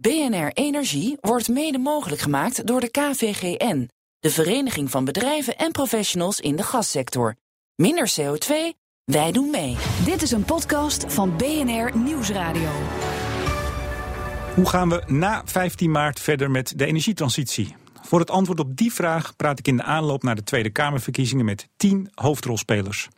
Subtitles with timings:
[0.00, 6.40] BNR Energie wordt mede mogelijk gemaakt door de KVGN, de Vereniging van Bedrijven en Professionals
[6.40, 7.34] in de Gassector.
[7.74, 8.52] Minder CO2,
[9.04, 9.76] wij doen mee.
[10.04, 12.70] Dit is een podcast van BNR Nieuwsradio.
[14.54, 17.76] Hoe gaan we na 15 maart verder met de energietransitie?
[18.02, 21.44] Voor het antwoord op die vraag praat ik in de aanloop naar de Tweede Kamerverkiezingen
[21.44, 23.08] met 10 hoofdrolspelers.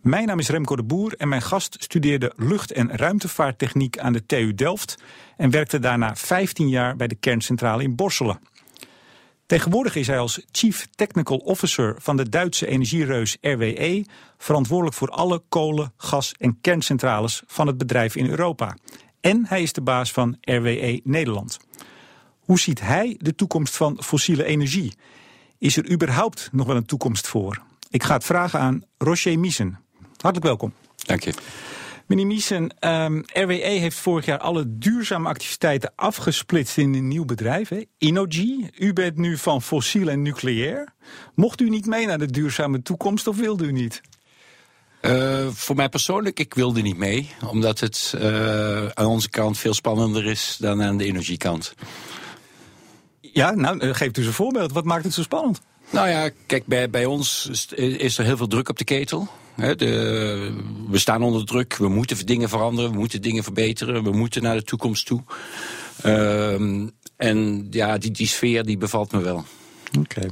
[0.00, 4.26] Mijn naam is Remco de Boer en mijn gast studeerde lucht- en ruimtevaarttechniek aan de
[4.26, 5.02] TU Delft
[5.36, 8.40] en werkte daarna 15 jaar bij de kerncentrale in Borselen.
[9.46, 14.04] Tegenwoordig is hij als Chief Technical Officer van de Duitse energiereus RWE
[14.38, 18.76] verantwoordelijk voor alle kolen, gas en kerncentrales van het bedrijf in Europa.
[19.20, 21.58] En hij is de baas van RWE Nederland.
[22.38, 24.94] Hoe ziet hij de toekomst van fossiele energie?
[25.58, 27.62] Is er überhaupt nog wel een toekomst voor?
[27.90, 29.78] Ik ga het vragen aan Rocher Miesen.
[30.22, 30.72] Hartelijk welkom.
[30.96, 31.32] Dank je.
[32.06, 37.68] Meneer Miesen, um, RWE heeft vorig jaar alle duurzame activiteiten afgesplitst in een nieuw bedrijf,
[37.68, 37.84] hè?
[37.98, 38.70] Innogy.
[38.78, 40.94] U bent nu van fossiel en nucleair.
[41.34, 44.00] Mocht u niet mee naar de duurzame toekomst of wilde u niet?
[45.02, 47.30] Uh, voor mij persoonlijk, ik wilde niet mee.
[47.50, 51.74] Omdat het uh, aan onze kant veel spannender is dan aan de energiekant.
[53.20, 54.72] Ja, nou, geeft u eens een voorbeeld.
[54.72, 55.60] Wat maakt het zo spannend?
[55.90, 59.28] Nou ja, kijk, bij, bij ons is er heel veel druk op de ketel.
[59.58, 64.56] We staan onder druk, we moeten dingen veranderen, we moeten dingen verbeteren, we moeten naar
[64.56, 65.22] de toekomst toe.
[66.06, 69.44] Uh, en ja, die, die sfeer die bevalt me wel.
[69.98, 70.30] Oké.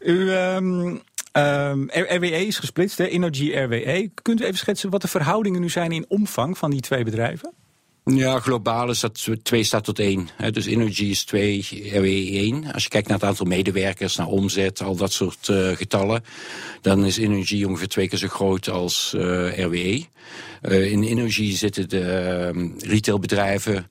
[0.00, 0.56] Okay.
[0.56, 1.00] Um,
[1.32, 2.98] um, RWE is gesplitst?
[2.98, 4.10] Energy RWE.
[4.22, 7.52] Kunt u even schetsen wat de verhoudingen nu zijn in omvang van die twee bedrijven?
[8.04, 10.28] Ja, globaal is dat 2 staat tot 1.
[10.50, 12.72] Dus Energy is 2, RWE 1.
[12.72, 16.24] Als je kijkt naar het aantal medewerkers, naar omzet, al dat soort uh, getallen,
[16.80, 20.04] dan is Energy ongeveer twee keer zo groot als uh, RWE.
[20.62, 23.90] Uh, in Energy zitten de uh, retailbedrijven,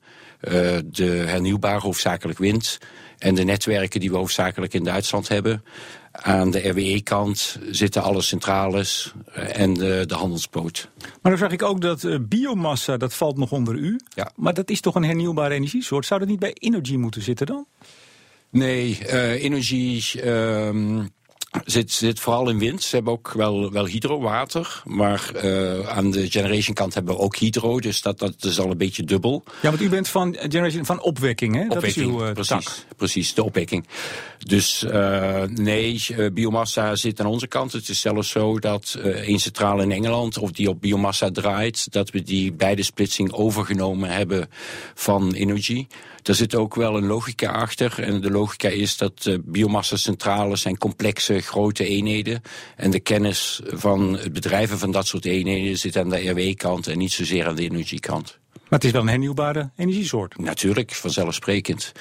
[0.84, 2.78] de hernieuwbare hoofdzakelijk wind
[3.18, 5.64] en de netwerken die we hoofdzakelijk in Duitsland hebben.
[6.22, 10.90] Aan de RWE-kant zitten alle centrales en de, de handelsboot.
[10.98, 14.00] Maar dan zag ik ook dat uh, biomassa, dat valt nog onder u.
[14.14, 14.30] Ja.
[14.36, 16.06] Maar dat is toch een hernieuwbare energiesoort?
[16.06, 17.66] Zou dat niet bij Energy moeten zitten dan?
[18.50, 20.02] Nee, uh, Energy...
[20.16, 21.04] Uh,
[21.64, 22.82] Zit, zit vooral in wind.
[22.82, 24.82] Ze hebben ook wel, wel hydro, water.
[24.84, 27.80] Maar uh, aan de generation kant hebben we ook hydro.
[27.80, 29.42] Dus dat, dat is al een beetje dubbel.
[29.62, 31.62] Ja, want u bent van generation van opwekking, hè?
[31.62, 32.96] Opwekking, dat is uw uh, precies, tak.
[32.96, 33.86] precies, de opwekking.
[34.38, 36.00] Dus uh, nee,
[36.32, 37.72] biomassa zit aan onze kant.
[37.72, 42.10] Het is zelfs zo dat één centrale in Engeland, of die op biomassa draait, dat
[42.10, 44.48] we die bij de splitsing overgenomen hebben
[44.94, 45.86] van Energy.
[46.22, 48.02] Daar zit ook wel een logica achter.
[48.02, 52.42] En de logica is dat uh, biomassa-centrales zijn complexe, grote eenheden.
[52.76, 56.98] En de kennis van het bedrijven van dat soort eenheden zit aan de RW-kant en
[56.98, 58.38] niet zozeer aan de energiekant.
[58.52, 60.38] Maar het is wel een hernieuwbare energiesoort.
[60.38, 61.92] Natuurlijk, vanzelfsprekend.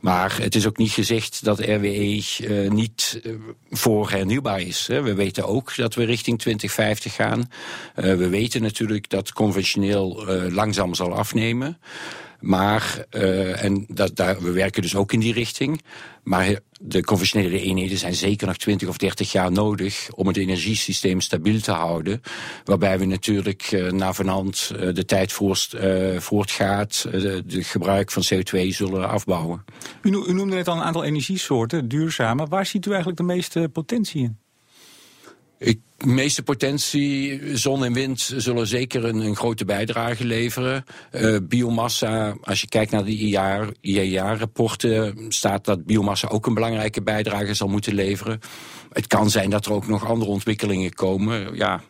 [0.00, 3.32] Maar het is ook niet gezegd dat RWE uh, niet uh,
[3.70, 4.86] voor hernieuwbaar is.
[4.86, 5.02] Hè.
[5.02, 7.38] We weten ook dat we richting 2050 gaan.
[7.38, 7.44] Uh,
[8.14, 11.78] we weten natuurlijk dat conventioneel langzaam zal afnemen.
[12.40, 15.82] Maar, uh, en dat, daar, we werken dus ook in die richting.
[16.22, 21.20] Maar de conventionele eenheden zijn zeker nog 20 of 30 jaar nodig om het energiesysteem
[21.20, 22.22] stabiel te houden.
[22.64, 28.22] Waarbij we natuurlijk uh, na vanhand uh, de tijd voort, uh, voortgaat, het gebruik van
[28.34, 29.64] CO2 zullen afbouwen.
[30.02, 32.46] U, u noemde net al een aantal energiesoorten, duurzame.
[32.46, 34.38] Waar ziet u eigenlijk de meeste potentie in?
[35.58, 40.84] De meeste potentie, zon en wind zullen zeker een, een grote bijdrage leveren.
[41.12, 43.40] Uh, biomassa, als je kijkt naar de
[43.80, 48.40] IEA-rapporten, staat dat biomassa ook een belangrijke bijdrage zal moeten leveren.
[48.92, 51.54] Het kan zijn dat er ook nog andere ontwikkelingen komen.
[51.54, 51.82] Ja,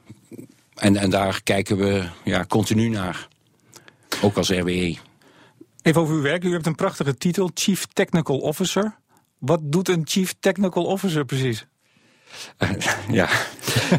[0.75, 3.29] en, en daar kijken we ja, continu naar.
[4.23, 4.97] Ook als RWE.
[5.83, 6.45] Even over uw werk.
[6.45, 8.97] U hebt een prachtige titel, Chief Technical Officer.
[9.39, 11.67] Wat doet een Chief Technical Officer precies?
[12.59, 12.71] Uh,
[13.19, 13.29] ja,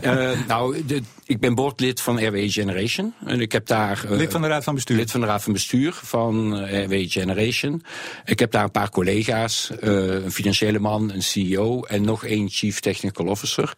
[0.03, 3.13] uh, nou, de, ik ben boordlid van RWE Generation.
[3.25, 4.05] En ik heb daar.
[4.05, 4.97] Uh, lid van de Raad van Bestuur?
[4.97, 7.83] Lid van de Raad van Bestuur van RWE Generation.
[8.25, 12.79] Ik heb daar een paar collega's: een financiële man, een CEO en nog één Chief
[12.79, 13.73] Technical Officer.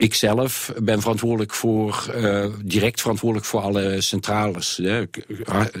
[0.00, 4.78] Ikzelf ben verantwoordelijk voor, uh, direct verantwoordelijk voor alle centrales.
[4.82, 5.04] Hè.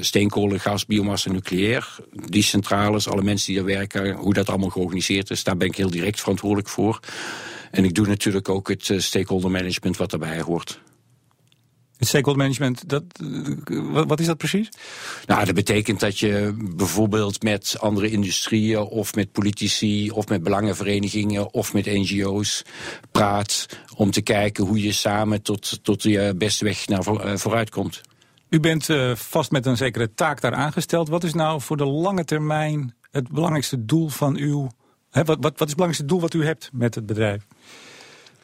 [0.00, 1.96] Steenkolen, gas, biomassa, nucleair.
[2.12, 5.76] Die centrales, alle mensen die er werken, hoe dat allemaal georganiseerd is, daar ben ik
[5.76, 7.00] heel direct verantwoordelijk voor.
[7.70, 10.80] En ik doe natuurlijk ook het uh, stakeholder management wat daarbij hoort.
[11.96, 13.04] Het stakeholder management, dat,
[14.06, 14.68] wat is dat precies?
[15.26, 21.52] Nou, dat betekent dat je bijvoorbeeld met andere industrieën of met politici of met belangenverenigingen
[21.54, 22.62] of met NGO's
[23.10, 27.70] praat om te kijken hoe je samen tot, tot je beste weg naar uh, vooruit
[27.70, 28.00] komt.
[28.48, 31.08] U bent uh, vast met een zekere taak daar aangesteld.
[31.08, 34.68] Wat is nou voor de lange termijn het belangrijkste doel van uw...
[35.10, 37.46] Hè, wat, wat, is het belangrijkste doel wat u hebt met het bedrijf?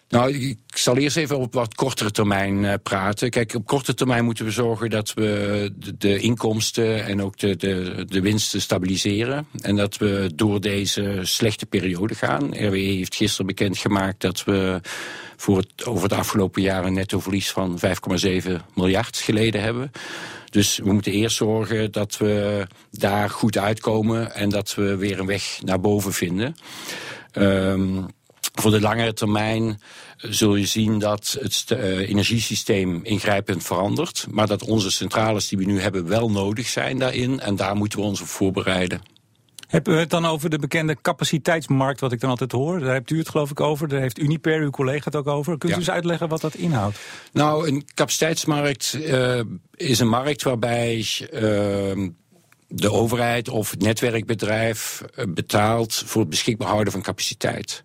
[0.09, 3.31] Nou, ik zal eerst even op wat kortere termijn uh, praten.
[3.31, 8.05] Kijk, op korte termijn moeten we zorgen dat we de, inkomsten en ook de, de,
[8.09, 9.47] de, winsten stabiliseren.
[9.61, 12.45] En dat we door deze slechte periode gaan.
[12.45, 14.81] RWE heeft gisteren bekendgemaakt dat we
[15.37, 19.91] voor het, over het afgelopen jaar een netto verlies van 5,7 miljard geleden hebben.
[20.57, 25.27] Dus we moeten eerst zorgen dat we daar goed uitkomen en dat we weer een
[25.27, 26.57] weg naar boven vinden.
[27.33, 28.07] Um,
[28.55, 29.81] voor de langere termijn
[30.17, 34.27] zul je zien dat het uh, energiesysteem ingrijpend verandert.
[34.31, 37.41] Maar dat onze centrales die we nu hebben wel nodig zijn daarin.
[37.41, 39.16] En daar moeten we ons op voorbereiden.
[39.67, 42.81] Hebben we het dan over de bekende capaciteitsmarkt, wat ik dan altijd hoor?
[42.81, 45.59] Daar hebt u het geloof ik over, daar heeft Uniper, uw collega, het ook over.
[45.59, 46.99] Kunt u eens uitleggen wat dat inhoudt?
[47.33, 49.41] Nou, een capaciteitsmarkt uh,
[49.75, 51.07] is een markt waarbij...
[51.33, 52.09] Uh,
[52.69, 57.85] de overheid of het netwerkbedrijf betaalt voor het beschikbaar houden van capaciteit.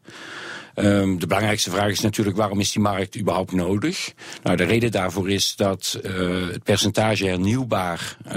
[0.75, 4.13] Um, de belangrijkste vraag is natuurlijk waarom is die markt überhaupt nodig?
[4.43, 8.33] Nou, de reden daarvoor is dat uh, het percentage hernieuwbaar, uh,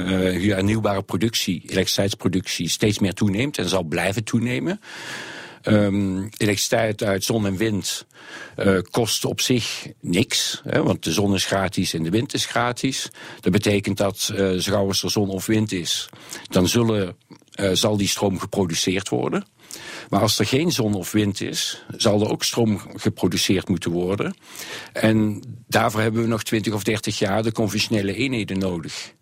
[0.54, 4.80] hernieuwbare productie, elektriciteitsproductie, steeds meer toeneemt en zal blijven toenemen.
[5.62, 8.06] Um, elektriciteit uit zon en wind
[8.56, 10.62] uh, kost op zich niks.
[10.64, 13.10] Hè, want de zon is gratis en de wind is gratis.
[13.40, 16.08] Dat betekent dat uh, als er zon of wind is,
[16.48, 17.16] dan zullen,
[17.72, 19.46] zal die stroom geproduceerd worden.
[20.10, 24.36] Maar als er geen zon of wind is, zal er ook stroom geproduceerd moeten worden.
[24.92, 29.12] En daarvoor hebben we nog 20 of 30 jaar de conventionele eenheden nodig.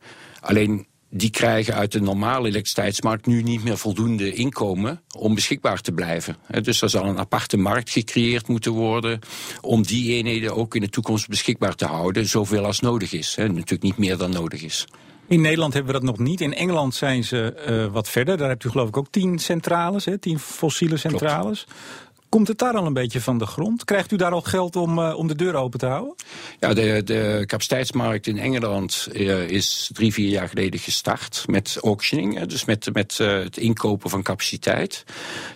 [0.41, 5.93] Alleen die krijgen uit de normale elektriciteitsmarkt nu niet meer voldoende inkomen om beschikbaar te
[5.93, 6.37] blijven.
[6.63, 9.19] Dus er zal een aparte markt gecreëerd moeten worden
[9.61, 13.35] om die eenheden ook in de toekomst beschikbaar te houden, zoveel als nodig is.
[13.37, 14.87] Natuurlijk niet meer dan nodig is.
[15.33, 16.41] In Nederland hebben we dat nog niet.
[16.41, 18.37] In Engeland zijn ze uh, wat verder.
[18.37, 20.19] Daar hebt u geloof ik ook tien centrales, hè?
[20.19, 21.65] tien fossiele centrales.
[21.65, 21.81] Klopt.
[22.29, 23.85] Komt het daar al een beetje van de grond?
[23.85, 26.15] Krijgt u daar al geld om, uh, om de deur open te houden?
[26.61, 32.41] Ja, de, de capaciteitsmarkt in Engeland uh, is drie, vier jaar geleden gestart met auctioning.
[32.41, 35.05] Dus met, met het inkopen van capaciteit.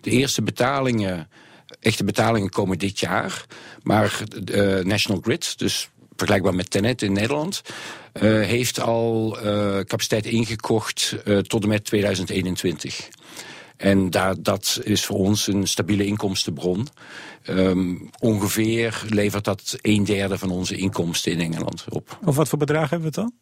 [0.00, 1.28] De eerste betalingen,
[1.80, 3.46] echte betalingen komen dit jaar.
[3.82, 4.22] Maar
[4.82, 7.62] National Grid, dus vergelijkbaar met Tenet in Nederland,
[8.14, 13.08] uh, heeft al uh, capaciteit ingekocht uh, tot en met 2021.
[13.76, 16.88] En daar, dat is voor ons een stabiele inkomstenbron.
[17.48, 22.18] Um, ongeveer levert dat een derde van onze inkomsten in Engeland op.
[22.24, 23.32] Of wat voor bedrag hebben we het dan?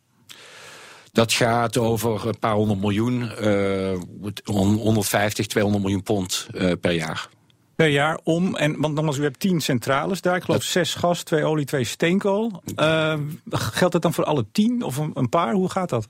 [1.12, 3.98] Dat gaat over een paar honderd miljoen, uh,
[4.44, 6.46] 150, 200 miljoen pond
[6.80, 7.28] per jaar
[7.76, 8.56] per jaar om.
[8.56, 10.36] En, want nogmaals, u hebt tien centrales daar.
[10.36, 12.62] Ik geloof zes gas, twee olie, twee steenkool.
[12.76, 13.14] Uh,
[13.50, 15.52] geldt dat dan voor alle tien of een, een paar?
[15.52, 16.06] Hoe gaat dat?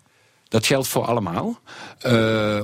[0.49, 1.58] Dat geldt voor allemaal.
[2.06, 2.62] Uh,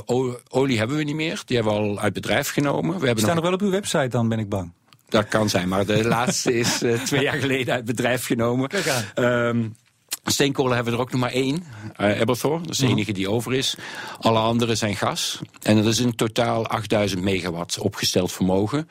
[0.48, 1.42] olie hebben we niet meer.
[1.44, 2.98] Die hebben we al uit bedrijf genomen.
[2.98, 4.72] We hebben staan nog wel op uw website dan, ben ik bang.
[5.08, 8.70] Dat kan zijn, maar de laatste is uh, twee jaar geleden uit bedrijf genomen.
[9.14, 9.76] Um,
[10.24, 11.64] Steenkolen hebben we er ook nog maar één,
[12.00, 12.60] uh, Eberthor.
[12.60, 12.92] Dat is de mhm.
[12.92, 13.74] enige die over is.
[14.18, 15.38] Alle andere zijn gas.
[15.62, 18.88] En dat is in totaal 8000 megawatt opgesteld vermogen.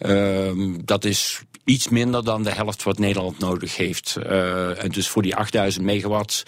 [0.00, 0.50] Uh,
[0.84, 4.16] dat is iets minder dan de helft wat Nederland nodig heeft.
[4.18, 6.42] Uh, en dus voor die 8000 megawatt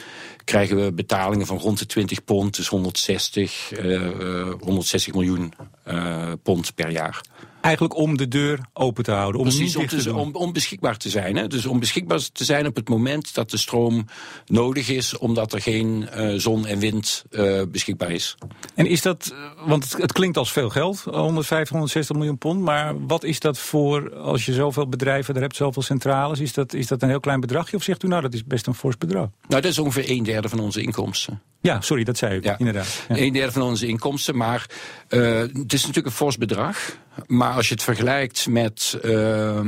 [0.45, 5.53] krijgen we betalingen van rond de 20 pond, dus 160, uh, 160 miljoen
[5.89, 7.21] uh, pond per jaar.
[7.61, 9.41] Eigenlijk om de deur open te houden.
[9.41, 11.37] Om Precies, om, te, om, om, beschikbaar te zijn.
[11.37, 11.47] Hè?
[11.47, 14.07] Dus om beschikbaar te zijn op het moment dat de stroom
[14.47, 18.37] nodig is, omdat er geen uh, zon en wind uh, beschikbaar is.
[18.75, 19.35] En is dat,
[19.67, 23.59] want het, het, klinkt als veel geld, 150, 160 miljoen pond, maar wat is dat
[23.59, 27.21] voor, als je zoveel bedrijven er hebt, zoveel centrales, is dat, is dat een heel
[27.21, 27.77] klein bedragje?
[27.77, 29.29] Of zegt u nou, dat is best een fors bedrag?
[29.49, 31.43] Nou, dat is ongeveer een derde van onze inkomsten.
[31.63, 32.59] Ja, sorry, dat zei u, ja.
[32.59, 33.05] inderdaad.
[33.09, 33.17] Ja.
[33.17, 34.67] Een derde van onze inkomsten, maar
[35.09, 36.99] uh, het is natuurlijk een fors bedrag.
[37.27, 39.61] Maar als je het vergelijkt met uh,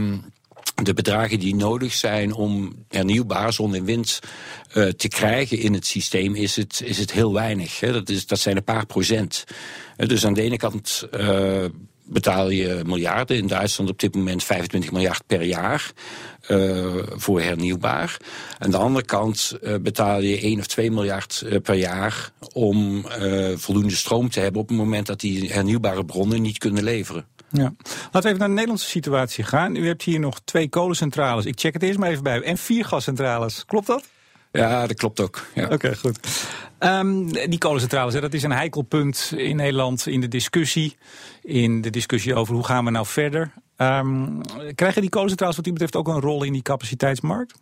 [0.83, 4.21] de bedragen die nodig zijn om hernieuwbaar zon en wind
[4.75, 7.81] uh, te krijgen in het systeem, is het, is het heel weinig.
[7.81, 7.93] Hè.
[7.93, 9.45] Dat, is, dat zijn een paar procent.
[9.97, 11.65] dus aan de ene kant uh,
[12.05, 13.37] betaal je miljarden.
[13.37, 15.93] In Duitsland op dit moment 25 miljard per jaar
[17.15, 18.17] voor hernieuwbaar.
[18.59, 23.07] Aan de andere kant betaal je 1 of 2 miljard per jaar om
[23.55, 27.27] voldoende stroom te hebben op het moment dat die hernieuwbare bronnen niet kunnen leveren.
[27.53, 27.75] Ja.
[27.85, 29.77] Laten we even naar de Nederlandse situatie gaan.
[29.77, 31.45] U hebt hier nog twee kolencentrales.
[31.45, 32.43] Ik check het eerst maar even bij u.
[32.43, 33.65] En vier gascentrales.
[33.65, 34.05] Klopt dat?
[34.53, 35.47] Ja, dat klopt ook.
[35.55, 35.69] Ja.
[35.69, 36.47] Oké, goed.
[36.79, 40.97] Um, die kolencentrales, hè, dat is een heikel punt in Nederland in de discussie.
[41.43, 43.53] In de discussie over hoe gaan we nou verder.
[43.77, 44.41] Um,
[44.75, 47.55] krijgen die kolencentrales wat u betreft ook een rol in die capaciteitsmarkt?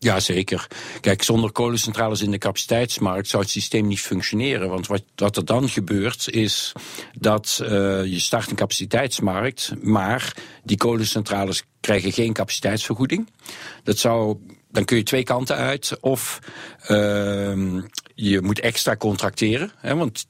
[0.00, 0.66] Ja, zeker.
[1.00, 4.68] Kijk, zonder kolencentrales in de capaciteitsmarkt zou het systeem niet functioneren.
[4.68, 6.72] Want wat, er dan gebeurt is
[7.18, 7.68] dat uh,
[8.04, 13.28] je start een capaciteitsmarkt, maar die kolencentrales krijgen geen capaciteitsvergoeding.
[13.82, 14.38] Dat zou
[14.70, 15.98] dan kun je twee kanten uit.
[16.00, 16.38] Of
[16.82, 16.88] uh,
[18.14, 19.72] je moet extra contracteren.
[19.76, 20.26] Hè, want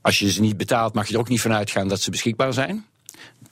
[0.00, 2.52] als je ze niet betaalt, mag je er ook niet van uitgaan dat ze beschikbaar
[2.52, 2.86] zijn.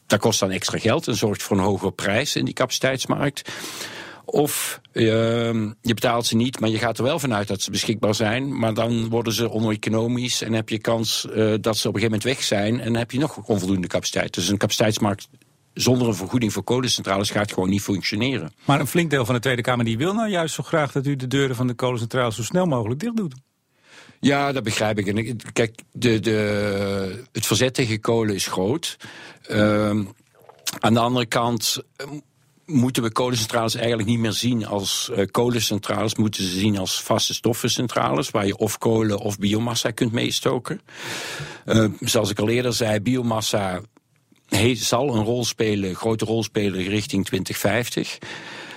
[0.07, 3.51] Dat kost dan extra geld en zorgt voor een hogere prijs in die capaciteitsmarkt.
[4.31, 5.05] Of uh,
[5.81, 8.59] je betaalt ze niet, maar je gaat er wel vanuit dat ze beschikbaar zijn.
[8.59, 12.03] Maar dan worden ze oneconomisch en heb je kans uh, dat ze op een gegeven
[12.03, 12.81] moment weg zijn.
[12.81, 14.35] En dan heb je nog onvoldoende capaciteit.
[14.35, 15.29] Dus een capaciteitsmarkt
[15.75, 18.53] zonder een vergoeding voor kolencentrales gaat gewoon niet functioneren.
[18.65, 21.07] Maar een flink deel van de Tweede Kamer die wil nou juist zo graag dat
[21.07, 23.35] u de deuren van de kolencentrales zo snel mogelijk dicht doet.
[24.21, 25.07] Ja, dat begrijp ik.
[25.07, 28.97] En kijk, de, de, het verzet tegen kolen is groot.
[29.51, 29.91] Uh,
[30.79, 31.83] aan de andere kant
[32.71, 36.15] moeten we kolencentrales eigenlijk niet meer zien als uh, kolencentrales.
[36.15, 40.81] Moeten ze zien als vaste stoffencentrales, waar je of kolen of biomassa kunt meestoken.
[41.67, 43.81] Uh, zoals ik al eerder zei, biomassa
[44.75, 48.19] zal een rol spelen, een grote rol spelen richting 2050.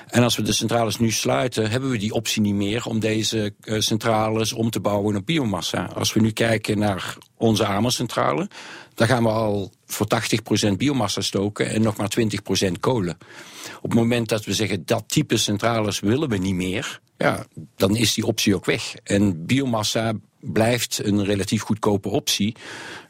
[0.08, 3.54] En als we de centrales nu sluiten, hebben we die optie niet meer om deze
[3.64, 5.86] uh, centrales om te bouwen op biomassa.
[5.86, 8.50] Als we nu kijken naar onze Amercentrale,
[8.94, 10.08] dan gaan we al voor
[10.70, 12.12] 80% biomassa stoken en nog maar
[12.68, 13.18] 20% kolen.
[13.76, 17.96] Op het moment dat we zeggen dat type centrales willen we niet meer, ja, dan
[17.96, 18.96] is die optie ook weg.
[19.04, 22.56] En biomassa blijft een relatief goedkope optie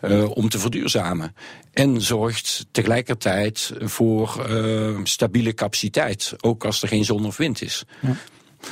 [0.02, 1.36] uh, om te verduurzamen.
[1.74, 7.84] En zorgt tegelijkertijd voor uh, stabiele capaciteit, ook als er geen zon of wind is.
[8.00, 8.16] Ja.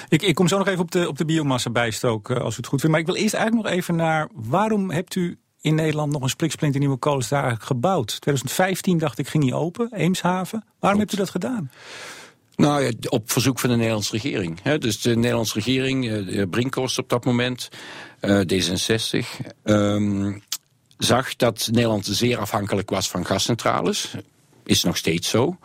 [0.10, 2.68] Ik, ik, kom zo nog even op de, op de biomassa bijstoken, als u het
[2.68, 2.96] goed vindt.
[2.96, 6.30] Maar ik wil eerst eigenlijk nog even naar waarom hebt u in Nederland nog een
[6.30, 6.98] spliksplinter nieuwe
[7.58, 8.08] gebouwd?
[8.08, 10.64] 2015 dacht ik ging die open, Eemshaven.
[10.80, 11.72] Waarom hebt u dat gedaan?
[12.60, 14.62] Nou ja, op verzoek van de Nederlandse regering.
[14.62, 17.70] Dus de Nederlandse regering, eh, Brinkhorst op dat moment,
[18.22, 19.28] uh, D66,
[19.64, 20.42] um,
[20.98, 24.14] zag dat Nederland zeer afhankelijk was van gascentrales.
[24.64, 25.58] Is nog steeds zo.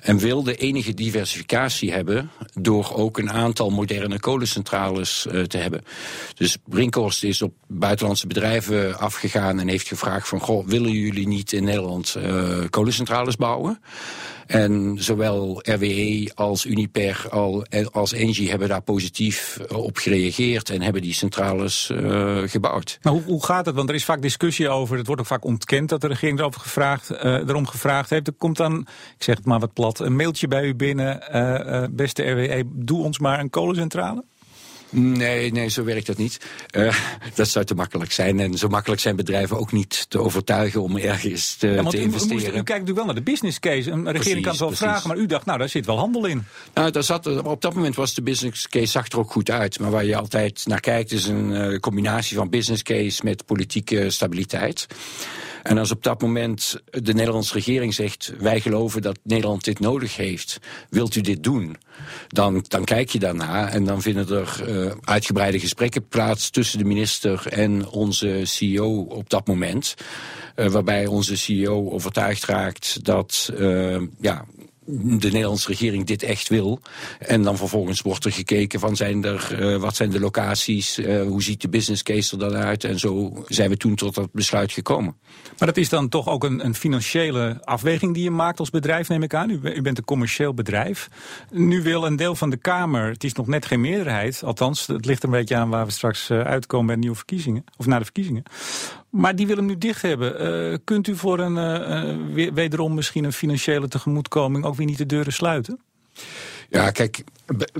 [0.00, 5.84] En wilde enige diversificatie hebben door ook een aantal moderne kolencentrales uh, te hebben.
[6.34, 10.40] Dus Brinkhorst is op buitenlandse bedrijven afgegaan en heeft gevraagd van...
[10.40, 12.16] goh, willen jullie niet in Nederland
[12.70, 13.80] kolencentrales bouwen?
[14.52, 17.28] En zowel RWE als Uniper
[17.90, 22.98] als Engie hebben daar positief op gereageerd en hebben die centrales uh, gebouwd.
[23.02, 23.74] Maar hoe, hoe, gaat het?
[23.74, 26.60] Want er is vaak discussie over, het wordt ook vaak ontkend dat de regering erover
[26.60, 28.26] gevraagd, uh, erom gevraagd heeft.
[28.26, 28.80] Er komt dan,
[29.16, 31.20] ik zeg het maar wat plat, een mailtje bij u binnen.
[31.94, 34.24] Beste RWE, doe ons maar een kolencentrale.
[34.92, 36.40] Nee, nee, zo werkt dat niet.
[36.76, 36.94] Uh,
[37.34, 38.40] dat zou te makkelijk zijn.
[38.40, 42.42] En zo makkelijk zijn bedrijven ook niet te overtuigen om ergens te, ja, te investeren.
[42.42, 43.90] U, u, kijkt natuurlijk wel naar de business case.
[43.90, 44.86] Een regering precies, kan het wel precies.
[44.86, 46.44] vragen, maar u dacht, nou, daar zit wel handel in.
[46.74, 49.78] Nou, daar zat, op dat moment was de business case zag er ook goed uit.
[49.78, 54.10] Maar waar je altijd naar kijkt is een uh, combinatie van business case met politieke
[54.10, 54.86] stabiliteit.
[55.62, 60.16] En als op dat moment de Nederlandse regering zegt: wij geloven dat Nederland dit nodig
[60.16, 60.58] heeft,
[60.90, 61.76] wilt u dit doen?
[62.28, 66.84] Dan, dan kijk je daarna en dan vinden er uh, uitgebreide gesprekken plaats tussen de
[66.84, 69.94] minister en onze CEO op dat moment.
[70.56, 74.44] Uh, waarbij onze CEO overtuigd raakt dat uh, ja,
[74.86, 76.80] de Nederlandse regering dit echt wil.
[77.18, 81.22] En dan vervolgens wordt er gekeken van zijn er, uh, wat zijn de locaties, uh,
[81.22, 82.84] hoe ziet de business case er dan uit.
[82.84, 85.16] En zo zijn we toen tot dat besluit gekomen.
[85.58, 89.08] Maar dat is dan toch ook een, een financiële afweging die je maakt als bedrijf,
[89.08, 89.50] neem ik aan.
[89.50, 91.08] U, u, bent een commercieel bedrijf.
[91.50, 95.04] Nu wil een deel van de Kamer, het is nog net geen meerderheid, althans, het
[95.04, 97.98] ligt een beetje aan waar we straks uh, uitkomen bij de nieuwe verkiezingen, of na
[97.98, 98.42] de verkiezingen.
[99.12, 100.70] Maar die willen hem nu dicht hebben.
[100.70, 101.56] Uh, kunt u voor een
[102.36, 105.80] uh, wederom misschien een financiële tegemoetkoming ook weer niet de deuren sluiten?
[106.68, 107.24] Ja, kijk,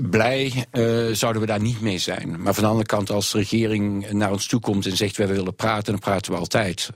[0.09, 2.41] blij uh, zouden we daar niet mee zijn.
[2.41, 5.17] Maar van de andere kant, als de regering naar ons toe komt en zegt...
[5.17, 6.89] wij willen praten, dan praten we altijd.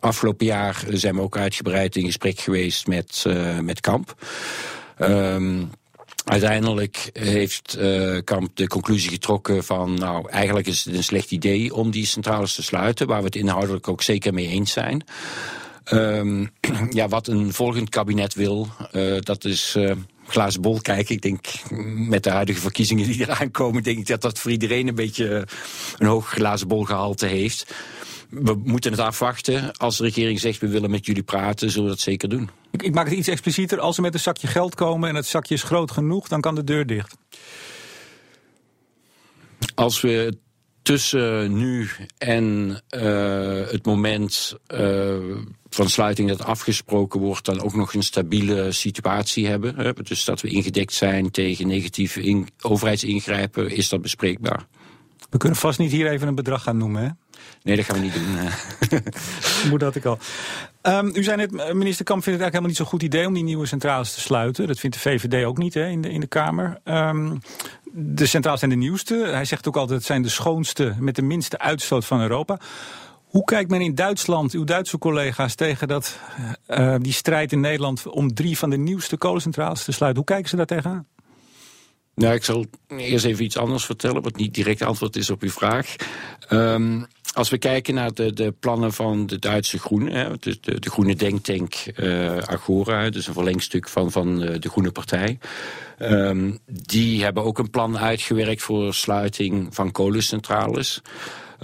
[0.00, 3.24] Afgelopen jaar zijn we ook uitgebreid in gesprek geweest met,
[3.60, 4.14] met Kamp.
[4.98, 5.70] Um,
[6.24, 11.74] Uiteindelijk heeft uh, Kamp de conclusie getrokken van, nou, eigenlijk is het een slecht idee
[11.74, 15.04] om die centrales te sluiten, waar we het inhoudelijk ook zeker mee eens zijn.
[15.92, 16.50] Um,
[16.90, 19.92] ja, wat een volgend kabinet wil, uh, dat is uh,
[20.26, 21.14] glazen bol kijken.
[21.14, 21.46] Ik denk,
[22.08, 25.46] met de huidige verkiezingen die eraan komen, denk ik dat dat voor iedereen een beetje
[25.98, 27.74] een hoog glazen bol gehalte heeft
[28.30, 29.76] we moeten het afwachten.
[29.76, 32.50] Als de regering zegt we willen met jullie praten, zullen we dat zeker doen.
[32.70, 33.80] Ik, ik maak het iets explicieter.
[33.80, 36.54] Als ze met een zakje geld komen en het zakje is groot genoeg, dan kan
[36.54, 37.16] de deur dicht.
[39.74, 40.38] Als we
[40.82, 45.16] tussen nu en uh, het moment uh,
[45.68, 49.76] van sluiting dat afgesproken wordt, dan ook nog een stabiele situatie hebben.
[49.76, 49.92] Hè?
[49.92, 54.66] Dus dat we ingedekt zijn tegen negatieve in, overheidsingrijpen, is dat bespreekbaar.
[55.30, 57.08] We kunnen vast niet hier even een bedrag gaan noemen, hè?
[57.62, 59.00] Nee, dat gaan we niet doen.
[59.70, 60.18] Moet dat ik al.
[60.82, 63.34] Um, u zei net, minister Kamp vindt het eigenlijk helemaal niet zo'n goed idee om
[63.34, 64.66] die nieuwe centrales te sluiten.
[64.66, 66.80] Dat vindt de VVD ook niet hè, in, de, in de Kamer.
[66.84, 67.40] Um,
[67.92, 69.14] de centrales zijn de nieuwste.
[69.14, 72.58] Hij zegt ook altijd, het zijn de schoonste met de minste uitstoot van Europa.
[73.24, 76.18] Hoe kijkt men in Duitsland, uw Duitse collega's, tegen dat,
[76.68, 80.22] uh, die strijd in Nederland om drie van de nieuwste kolencentrales te sluiten?
[80.22, 81.06] Hoe kijken ze daar tegenaan?
[82.20, 82.64] Nou, ik zal
[82.96, 85.94] eerst even iets anders vertellen, wat niet direct antwoord is op uw vraag.
[86.50, 90.80] Um, als we kijken naar de, de, plannen van de Duitse Groenen, hè, de, de,
[90.80, 95.38] de, groene denktank uh, Agora, dus een verlengstuk van, van de Groene Partij.
[95.98, 101.02] Um, die hebben ook een plan uitgewerkt voor sluiting van kolencentrales.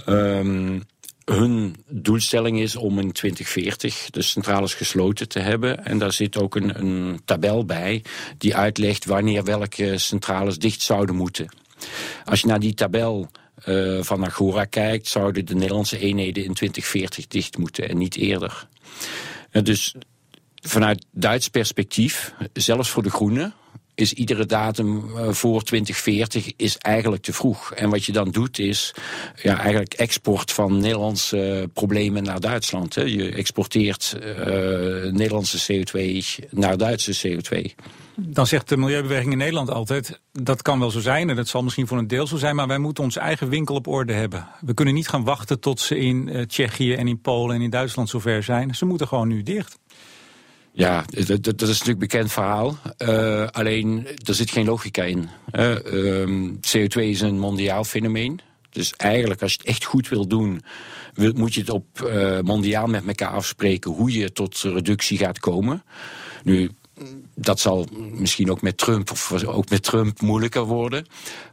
[0.05, 0.83] Um,
[1.31, 5.85] hun doelstelling is om in 2040 de centrales gesloten te hebben.
[5.85, 8.03] En daar zit ook een, een tabel bij
[8.37, 11.49] die uitlegt wanneer welke centrales dicht zouden moeten.
[12.25, 13.29] Als je naar die tabel
[13.65, 18.67] uh, van Agora kijkt, zouden de Nederlandse eenheden in 2040 dicht moeten en niet eerder.
[19.51, 19.95] Uh, dus
[20.55, 23.53] vanuit Duits perspectief, zelfs voor de Groenen,
[23.97, 27.73] is iedere datum uh, voor 2040 is eigenlijk te vroeg.
[27.73, 28.93] En wat je dan doet is
[29.41, 32.95] ja, eigenlijk export van Nederlandse problemen naar Duitsland.
[32.95, 33.01] Hè.
[33.01, 34.25] Je exporteert uh,
[35.11, 37.85] Nederlandse CO2 naar Duitse CO2.
[38.19, 41.63] Dan zegt de Milieubeweging in Nederland altijd, dat kan wel zo zijn en dat zal
[41.63, 44.47] misschien voor een deel zo zijn, maar wij moeten onze eigen winkel op orde hebben.
[44.61, 47.69] We kunnen niet gaan wachten tot ze in uh, Tsjechië en in Polen en in
[47.69, 48.75] Duitsland zover zijn.
[48.75, 49.79] Ze moeten gewoon nu dicht.
[50.77, 51.05] Ja,
[51.39, 52.77] dat, is natuurlijk een bekend verhaal.
[52.97, 55.29] Uh, alleen, er zit geen logica in.
[55.51, 58.39] Um, CO2 is een mondiaal fenomeen.
[58.69, 60.61] Dus eigenlijk, als je het echt goed wil doen,
[61.15, 65.83] moet je het op uh, mondiaal met elkaar afspreken hoe je tot reductie gaat komen.
[66.43, 66.69] Nu,
[67.39, 71.05] dat zal misschien ook met Trump of ook met Trump moeilijker worden.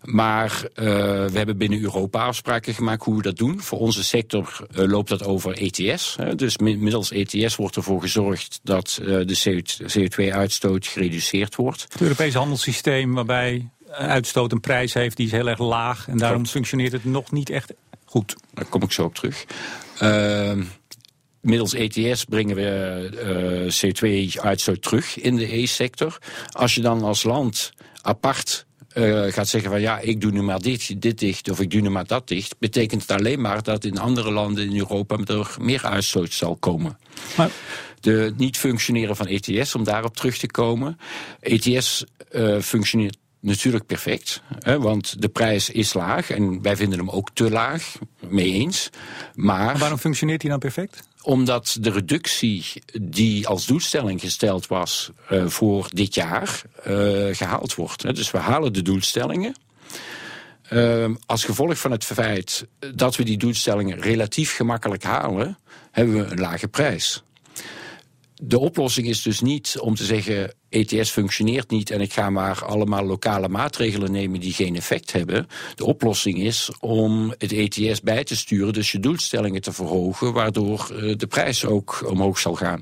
[0.03, 0.85] Maar uh,
[1.25, 3.61] we hebben binnen Europa afspraken gemaakt hoe we dat doen.
[3.61, 6.17] Voor onze sector uh, loopt dat over ETS.
[6.17, 6.35] Hè.
[6.35, 9.63] Dus middels ETS wordt ervoor gezorgd dat uh, de
[9.99, 11.87] CO2-uitstoot gereduceerd wordt.
[11.93, 16.09] Het Europese handelssysteem waarbij uitstoot een prijs heeft die is heel erg laag.
[16.09, 16.51] En daarom Klopt.
[16.51, 17.73] functioneert het nog niet echt
[18.05, 18.37] goed.
[18.55, 19.45] Daar kom ik zo op terug.
[19.99, 20.63] Ehm,
[21.45, 26.19] middels ETS brengen we uh, CO2-uitstoot terug in de E-sector.
[26.51, 30.61] Als je dan als land apart uh, gaat zeggen van ja, ik doe nu maar
[30.61, 33.85] dit, dit dicht of ik doe nu maar dat dicht, betekent het alleen maar dat
[33.85, 36.99] in andere landen in Europa er meer uitstoot zal komen.
[37.37, 37.51] Maar
[38.01, 40.99] de niet functioneren van ETS, om daarop terug te komen.
[41.41, 44.43] ETS uh, functioneert natuurlijk perfect.
[44.59, 47.95] Hè, want de prijs is laag en wij vinden hem ook te laag,
[48.29, 48.91] mee eens.
[49.35, 51.09] Maar, maar waarom functioneert hij dan perfect?
[51.25, 52.65] Omdat de reductie
[53.01, 58.15] die als doelstelling gesteld was uh, voor dit jaar uh, gehaald wordt.
[58.15, 59.55] Dus we halen de doelstellingen.
[60.71, 65.59] Uh, als gevolg van het feit dat we die doelstellingen relatief gemakkelijk halen,
[65.91, 67.23] hebben we een lage prijs
[68.47, 72.65] de oplossing is dus niet om te zeggen: ETS functioneert niet en ik ga maar
[72.65, 75.47] allemaal lokale maatregelen nemen die geen effect hebben.
[75.75, 80.89] De oplossing is om het ETS bij te sturen, dus je doelstellingen te verhogen, waardoor
[80.93, 82.81] uh, de prijs ook omhoog zal gaan.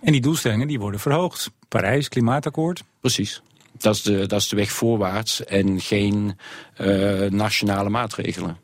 [0.00, 1.50] En die doelstellingen die worden verhoogd.
[1.68, 2.82] Parijs, klimaatakkoord.
[3.00, 3.42] Precies.
[3.78, 6.38] Dat is de, dat is de weg voorwaarts en geen
[6.80, 8.56] uh, nationale maatregelen.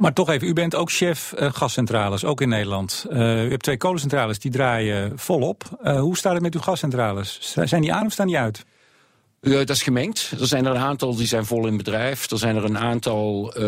[0.00, 3.06] Maar toch even, u bent ook chef uh, gascentrales, ook in Nederland.
[3.10, 5.64] Uh, u hebt twee kolencentrales, die draaien volop.
[5.82, 7.54] Uh, hoe staat het met uw gascentrales?
[7.64, 8.64] Zijn die aan of staan die uit?
[9.40, 10.32] Uh, dat is gemengd.
[10.40, 12.30] Er zijn er een aantal die zijn vol in bedrijf.
[12.30, 13.62] Er zijn er een aantal uh,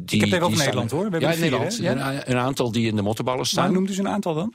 [0.04, 1.10] Ik heb het over Nederland hoor.
[1.10, 1.76] We ja, in Nederland.
[1.76, 2.28] Ja?
[2.28, 3.64] Een, aantal die in de mottenballen staan.
[3.64, 4.54] Maar noemt dus een aantal dan?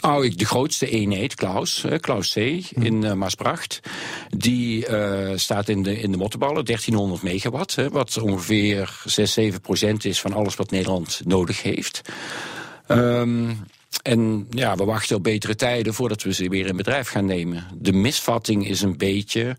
[0.00, 2.34] Nou, de grootste eenheid, Klaus, uh, Klaus C.
[2.34, 2.82] Hm.
[2.82, 3.80] in uh, Maasbracht.
[4.28, 4.86] Die
[5.34, 7.74] staat in de, in de mottenballen, 1300 megawatt.
[7.74, 12.00] Hè, wat ongeveer 6, 7 procent is van alles wat Nederland nodig heeft.
[12.88, 13.66] Um,
[14.02, 17.66] en ja, we wachten op betere tijden voordat we ze weer in bedrijf gaan nemen.
[17.74, 19.56] De misvatting is een beetje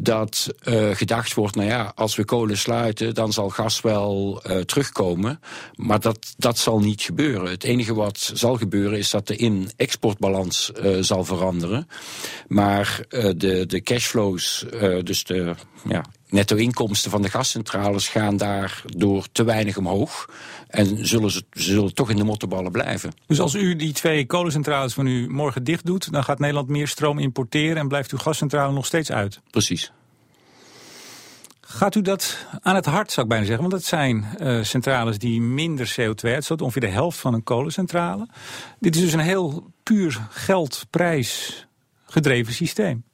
[0.00, 4.58] dat uh, gedacht wordt, nou ja, als we kolen sluiten, dan zal gas wel uh,
[4.60, 5.40] terugkomen.
[5.74, 7.50] Maar dat, dat zal niet gebeuren.
[7.50, 11.88] Het enige wat zal gebeuren is dat de in-exportbalans uh, zal veranderen.
[12.48, 13.00] Maar
[13.36, 14.64] de, de cashflows,
[15.02, 15.54] dus de
[15.88, 20.28] ja, netto-inkomsten van de gascentrales gaan daardoor te weinig omhoog.
[20.72, 23.12] En zullen ze zullen toch in de mottenballen blijven.
[23.26, 26.88] Dus als u die twee kolencentrales van u morgen dicht doet, dan gaat Nederland meer
[26.88, 29.40] stroom importeren en blijft uw gascentrale nog steeds uit?
[29.50, 29.92] Precies.
[31.60, 33.68] Gaat u dat aan het hart, zou ik bijna zeggen?
[33.68, 38.28] Want dat zijn uh, centrales die minder CO2 uitstoten, ongeveer de helft van een kolencentrale.
[38.78, 41.66] Dit is dus een heel puur geldprijs
[42.06, 43.04] gedreven systeem.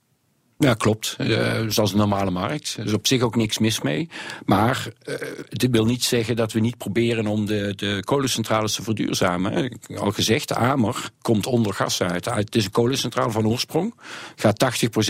[0.58, 1.16] Ja, klopt.
[1.20, 2.76] Uh, zoals een normale markt.
[2.78, 4.08] Er is op zich ook niks mis mee.
[4.44, 5.14] Maar uh,
[5.48, 9.78] dit wil niet zeggen dat we niet proberen om de, de kolencentrales te verduurzamen.
[9.96, 12.24] Al gezegd, Amer komt onder gas uit.
[12.24, 13.94] Het is een kolencentrale van oorsprong.
[14.36, 14.64] Gaat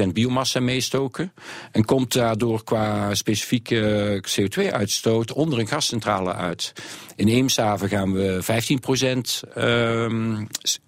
[0.04, 1.32] 80% biomassa meestoken.
[1.72, 6.72] En komt daardoor qua specifieke CO2-uitstoot onder een gascentrale uit.
[7.18, 8.40] In Eemshaven gaan we
[9.44, 10.08] 15% uh,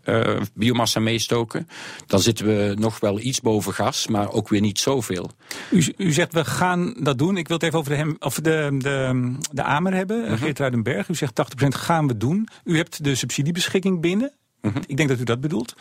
[0.04, 1.68] uh, biomassa meestoken.
[2.06, 5.30] Dan zitten we nog wel iets boven gas, maar ook weer niet zoveel.
[5.70, 7.36] U, u zegt we gaan dat doen.
[7.36, 10.38] Ik wil het even over de, hem, of de, de, de Amer hebben, uh -huh.
[10.38, 11.08] Geert Ruidenberg.
[11.08, 12.48] U zegt 80% gaan we doen.
[12.64, 14.32] U hebt de subsidiebeschikking binnen.
[14.60, 14.82] Uh -huh.
[14.86, 15.74] Ik denk dat u dat bedoelt.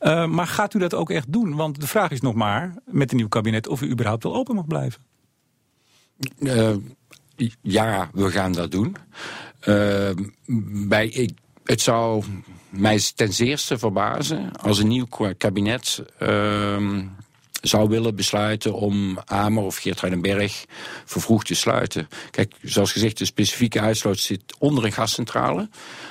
[0.00, 1.54] Uh, maar gaat u dat ook echt doen?
[1.54, 4.54] Want de vraag is nog maar, met een nieuw kabinet, of u überhaupt wel open
[4.54, 5.02] mag blijven.
[6.38, 6.74] Uh,
[7.62, 8.96] ja, we gaan dat doen.
[9.66, 10.10] Uh,
[10.88, 11.30] bij, ik,
[11.64, 12.24] het zou
[12.68, 15.06] mij ten zeerste verbazen als een nieuw
[15.38, 16.98] kabinet uh,
[17.66, 20.02] zou willen besluiten om Amer of Geert
[21.04, 22.08] vervroegd te sluiten.
[22.30, 25.68] Kijk, zoals gezegd, de specifieke uitstoot zit onder een gascentrale.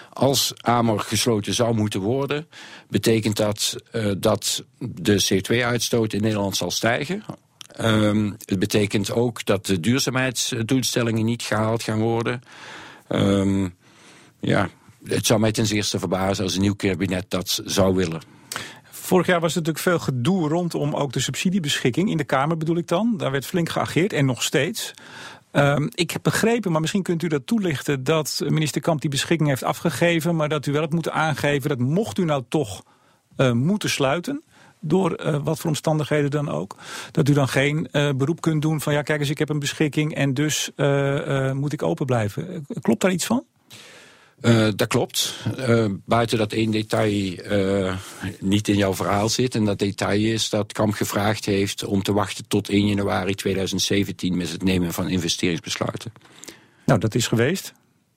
[0.10, 2.48] Als Amer gesloten zou moeten worden,
[2.90, 7.24] betekent dat uh, dat de CO2-uitstoot in Nederland zal stijgen.
[7.82, 12.42] Um, het betekent ook dat de duurzaamheidsdoelstellingen niet gehaald gaan worden.
[13.16, 13.76] Um,
[14.40, 14.70] ja,
[15.06, 18.22] het zou mij ten zeerste verbazen als een nieuw kabinet dat zou willen.
[18.90, 22.10] Vorig jaar was er natuurlijk veel gedoe rondom ook de subsidiebeschikking.
[22.10, 23.14] In de Kamer bedoel ik dan.
[23.18, 24.94] Daar werd flink geageerd en nog steeds.
[25.52, 28.04] Um, ik heb begrepen, maar misschien kunt u dat toelichten...
[28.04, 30.36] dat minister Kamp die beschikking heeft afgegeven...
[30.36, 32.84] maar dat u wel hebt moeten aangeven dat mocht u nou toch
[33.38, 34.44] uh, moeten sluiten
[34.84, 36.76] door uh, wat voor omstandigheden dan ook.
[37.12, 39.60] Dat u dan geen uh, beroep kunt doen van ja, kijk eens, ik heb een
[39.60, 42.66] beschikking en dus uh, moet ik open blijven.
[42.82, 43.46] Klopt daar iets van?
[44.44, 45.36] Uh, dat klopt.
[45.60, 47.96] Uh, buiten dat één detail uh,
[48.40, 49.56] niet in jouw verhaal zit.
[49.56, 54.38] En dat detail is dat Kamp gevraagd heeft om te wachten tot 1 januari 2017
[54.38, 56.14] met het nemen van investeringsbesluiten.
[56.86, 57.74] Nou, dat is geweest.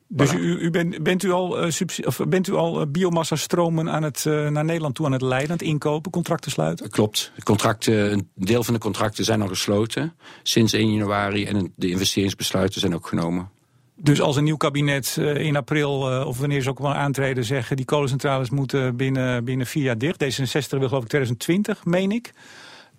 [0.09, 0.39] Dus voilà.
[0.39, 1.73] u, u bent, bent, u al, uh,
[2.05, 5.23] of bent u al uh, biomassa stromen aan het, uh, naar Nederland toe aan het
[5.23, 6.91] leiden, aan het inkopen, contracten sluiten?
[6.91, 7.33] Klopt.
[7.45, 12.81] Contracten, een deel van de contracten zijn al gesloten sinds 1 januari en de investeringsbesluiten
[12.81, 13.51] zijn ook genomen.
[13.95, 17.85] Dus als een nieuw kabinet in april, of wanneer ze ook wel aantreden, zeggen die
[17.85, 20.25] kolencentrales moeten binnen, binnen vier jaar dicht.
[20.25, 22.33] D66 wil geloof ik 2020, meen ik.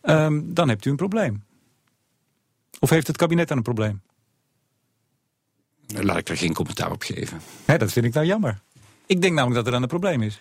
[0.02, 1.44] Um, dan hebt u een probleem.
[2.80, 4.02] Of heeft het kabinet dan een probleem?
[5.88, 7.42] Laat ik er geen commentaar op geven.
[7.66, 8.60] Hè, dat vind ik nou jammer.
[9.06, 10.40] Ik denk namelijk dat er dan een probleem is.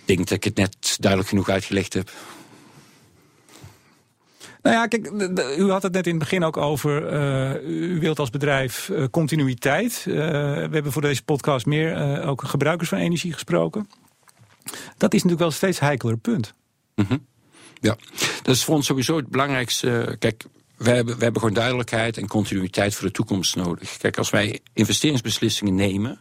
[0.00, 2.10] Ik denk dat ik het net duidelijk genoeg uitgelegd heb.
[4.62, 5.10] Nou ja, kijk,
[5.58, 7.12] u had het net in het begin ook over.
[7.12, 10.04] Uh, u wilt als bedrijf uh, continuïteit.
[10.08, 13.88] Uh, we hebben voor deze podcast meer ook gebruikers van energie gesproken.
[14.96, 16.54] Dat is natuurlijk wel een steeds heikeler punt.
[16.94, 17.26] Mm -hmm.
[17.80, 17.96] Ja,
[18.42, 20.16] dat is voor ons sowieso het belangrijkste.
[20.18, 20.44] Kijk,
[20.76, 23.96] we hebben, we hebben gewoon duidelijkheid en continuïteit voor de toekomst nodig.
[23.96, 26.20] Kijk, als wij investeringsbeslissingen nemen.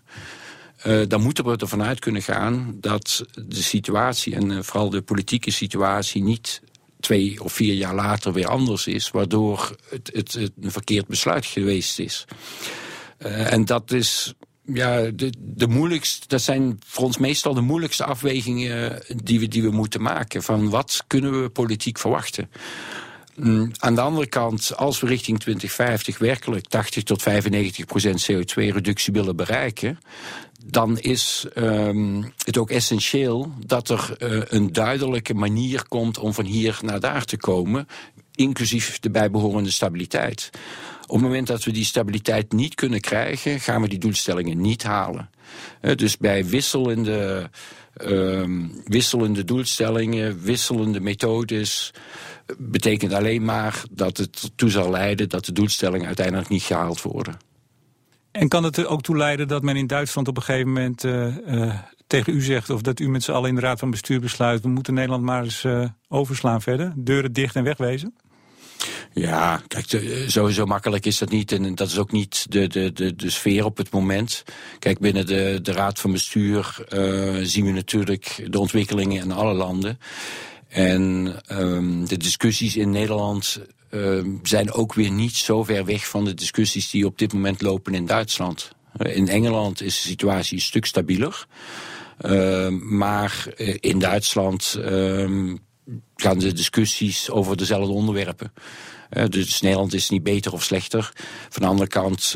[0.85, 5.01] Uh, dan moeten we ervan uit kunnen gaan dat de situatie en uh, vooral de
[5.01, 6.61] politieke situatie niet
[6.99, 11.99] twee of vier jaar later weer anders is, waardoor het, het, een verkeerd besluit geweest
[11.99, 12.25] is.
[13.19, 14.33] Uh, en dat is
[14.65, 19.63] ja, de, de moeilijkste, dat zijn voor ons meestal de moeilijkste afwegingen die we, die
[19.63, 20.43] we moeten maken.
[20.43, 22.49] Van wat kunnen we politiek verwachten?
[23.35, 29.13] Mm, aan de andere kant, als we richting 2050 werkelijk 80 tot 95 procent CO2-reductie
[29.13, 29.99] willen bereiken,
[30.65, 36.45] dan is um, het ook essentieel dat er uh, een duidelijke manier komt om van
[36.45, 37.87] hier naar daar te komen,
[38.35, 40.49] inclusief de bijbehorende stabiliteit.
[41.07, 44.83] Op het moment dat we die stabiliteit niet kunnen krijgen, gaan we die doelstellingen niet
[44.83, 45.29] halen.
[45.95, 47.49] Dus bij wisselende,
[48.05, 48.49] uh,
[48.85, 51.93] wisselende doelstellingen, wisselende methodes
[52.57, 57.37] betekent alleen maar dat het ertoe zal leiden dat de doelstellingen uiteindelijk niet gehaald worden.
[58.31, 61.03] En kan het er ook toe leiden dat men in Duitsland op een gegeven moment
[61.03, 63.91] uh, uh, tegen u zegt, of dat u met z'n allen in de Raad van
[63.91, 68.15] Bestuur besluit, we moeten Nederland maar eens uh, overslaan verder, deuren dicht en wegwezen?
[69.13, 71.51] Ja, kijk, zo makkelijk is dat niet.
[71.51, 74.43] En dat is ook niet de, de, de, de sfeer op het moment.
[74.79, 79.53] Kijk, binnen de, de Raad van Bestuur uh, zien we natuurlijk de ontwikkelingen in alle
[79.53, 79.99] landen.
[80.75, 83.59] En um, de discussies in Nederland
[83.91, 87.61] uh, zijn ook weer niet zo ver weg van de discussies die op dit moment
[87.61, 88.71] lopen in Duitsland.
[88.97, 91.47] In Engeland is de situatie een stuk stabieler.
[92.21, 93.47] Uh, maar
[93.79, 94.79] in Duitsland
[96.15, 98.53] gaan de discussies over dezelfde onderwerpen.
[99.09, 101.11] Dus Nederland is niet beter of slechter.
[101.49, 102.31] Van de andere kant,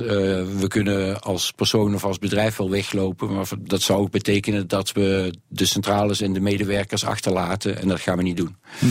[0.57, 3.33] we kunnen als persoon of als bedrijf wel weglopen.
[3.33, 7.81] Maar dat zou ook betekenen dat we de centrales en de medewerkers achterlaten.
[7.81, 8.55] En dat gaan we niet doen.
[8.79, 8.85] Hm.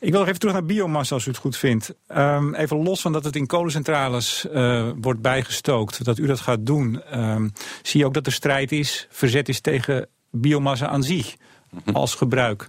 [0.00, 1.94] Ik wil nog even terug naar biomassa als u het goed vindt.
[2.16, 6.66] Um, even los van dat het in kolencentrales uh, wordt bijgestookt, dat u dat gaat
[6.66, 7.02] doen.
[7.18, 7.52] Um,
[7.82, 11.36] zie je ook dat er strijd is, verzet is tegen biomassa aan zich
[11.70, 11.96] mhm.
[11.96, 12.68] als gebruik.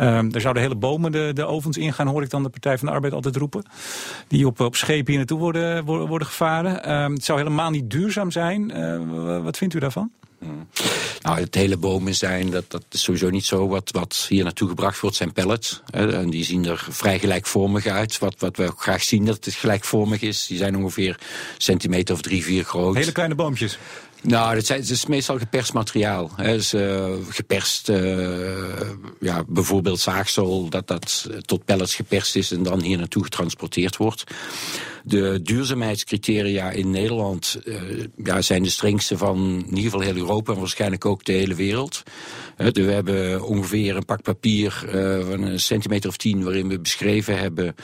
[0.00, 2.88] Um, er zouden hele bomen de, de ovens ingaan, hoor ik dan de Partij van
[2.88, 3.64] de Arbeid altijd roepen.
[4.28, 7.12] Die op, op schepen hier naartoe worden, worden, gevaren.
[7.12, 8.76] het zou helemaal niet duurzaam zijn.
[8.76, 10.10] Uh, wat vindt u daarvan?
[10.38, 10.68] Hmm.
[11.22, 13.68] Nou, het hele bomen zijn, dat, dat is sowieso niet zo.
[13.68, 15.82] Wat, wat hier naartoe gebracht wordt, zijn pellets.
[15.90, 18.18] Hè, en die zien er vrij gelijkvormig uit.
[18.18, 20.46] Wat, wat we ook graag zien dat het gelijkvormig is.
[20.46, 21.18] Die zijn ongeveer
[21.56, 22.94] centimeter of drie, vier groot.
[22.94, 23.78] Hele kleine boompjes?
[24.22, 26.30] Nou, het, het is meestal geperst materiaal.
[26.36, 26.52] Hè.
[26.52, 28.60] Dus, uh, geperst, uh,
[29.20, 34.24] ja, bijvoorbeeld zaagsel, dat dat tot pellets geperst is en dan hier naartoe getransporteerd wordt.
[35.04, 37.80] De duurzaamheidscriteria in Nederland uh,
[38.24, 41.54] ja, zijn de strengste van in ieder geval heel Europa en waarschijnlijk ook de hele
[41.54, 42.02] wereld.
[42.56, 44.84] we hebben ongeveer een pak papier
[45.28, 47.74] van een centimeter of tien waarin we beschreven hebben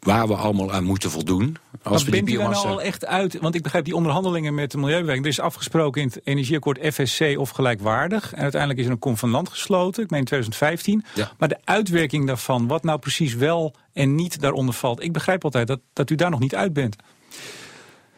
[0.00, 1.56] waar we allemaal aan moeten voldoen.
[1.82, 3.38] Als maar bent u daar nou al echt uit?
[3.40, 5.24] Want ik begrijp die onderhandelingen met de Milieubeweging.
[5.24, 8.32] Er is afgesproken in het energieakkoord FSC of gelijkwaardig.
[8.32, 11.04] En uiteindelijk is er een convenant gesloten, ik meen 2015.
[11.14, 11.32] Ja.
[11.38, 15.02] Maar de uitwerking daarvan, wat nou precies wel en niet daaronder valt.
[15.02, 16.96] Ik begrijp altijd dat, dat u daar nog niet uit bent.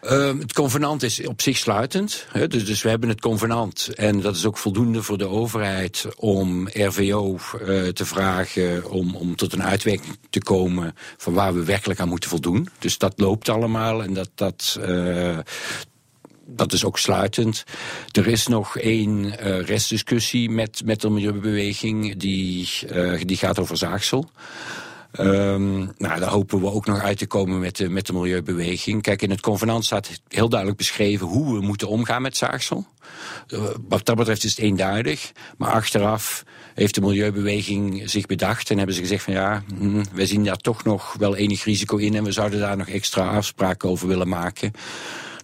[0.04, 2.26] Uh, het convenant is op zich sluitend.
[2.48, 3.88] Dus, dus we hebben het convenant.
[3.94, 9.36] En dat is ook voldoende voor de overheid om RVO uh, te vragen om, om
[9.36, 12.68] tot een uitwerking te komen van waar we werkelijk aan moeten voldoen.
[12.78, 15.38] Dus dat loopt allemaal en dat, dat, uh,
[16.46, 17.64] dat is ook sluitend.
[18.12, 22.68] Er is nog één uh, restdiscussie met, met de milieubeweging die,
[23.24, 24.30] die gaat over zaagsel.
[25.20, 29.02] Um, nou, daar hopen we ook nog uit te komen met de, met de milieubeweging.
[29.02, 32.86] Kijk, in het convenant staat heel duidelijk beschreven hoe we moeten omgaan met zaagsel.
[33.48, 35.32] Uh, wat dat betreft is het eenduidig.
[35.56, 40.26] Maar achteraf heeft de milieubeweging zich bedacht en hebben ze gezegd van ja, hm, wij
[40.26, 43.88] zien daar toch nog wel enig risico in en we zouden daar nog extra afspraken
[43.88, 44.72] over willen maken.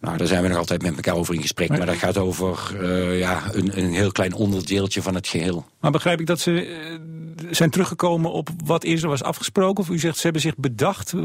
[0.01, 1.69] Nou, daar zijn we nog altijd met elkaar over in gesprek.
[1.69, 5.67] Maar, dat gaat over uh, ja, een, een heel klein onderdeeltje van het geheel.
[5.81, 9.85] Maar begrijp ik dat ze uh, zijn teruggekomen op wat eerder was afgesproken?
[9.85, 11.13] Of u zegt ze hebben zich bedacht?
[11.13, 11.23] Uh,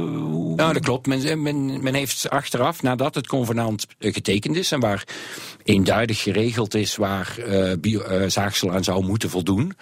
[0.56, 1.08] nou, dat klopt.
[1.08, 4.72] Men, men, men heeft achteraf, nadat het convenant getekend is...
[4.72, 5.08] en waar
[5.64, 7.38] eenduidig geregeld is waar
[7.80, 9.74] bio, zaagsel aan zou moeten voldoen...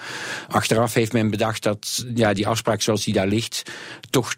[0.47, 3.71] achteraf heeft men bedacht dat ja, die afspraak zoals die daar ligt...
[4.09, 4.33] toch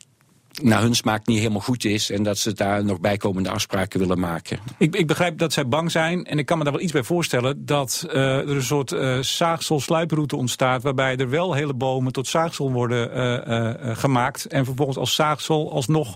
[0.61, 2.11] naar hun smaak niet helemaal goed is.
[2.11, 4.59] En dat ze daar nog bijkomende afspraken willen maken.
[4.77, 6.25] Ik, ik begrijp dat zij bang zijn.
[6.25, 7.65] En ik kan me daar wel iets bij voorstellen.
[7.65, 10.83] Dat uh, er een soort uh, zaagsel-sluiproute ontstaat.
[10.83, 14.45] Waarbij er wel hele bomen tot zaagsel worden uh, gemaakt.
[14.45, 16.15] En vervolgens als zaagsel alsnog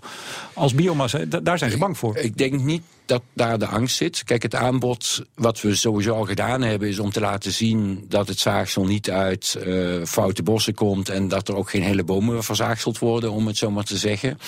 [0.54, 1.26] als biomassa.
[1.26, 2.18] daar zijn ze bang voor.
[2.18, 4.24] Ik denk niet dat daar de angst zit.
[4.24, 6.88] Kijk, het aanbod wat we sowieso al gedaan hebben...
[6.88, 11.10] is om te laten zien dat het zaagsel niet uit uh, foute bossen komt...
[11.10, 14.40] en dat er ook geen hele bomen verzaagseld worden, om het zo maar te zeggen.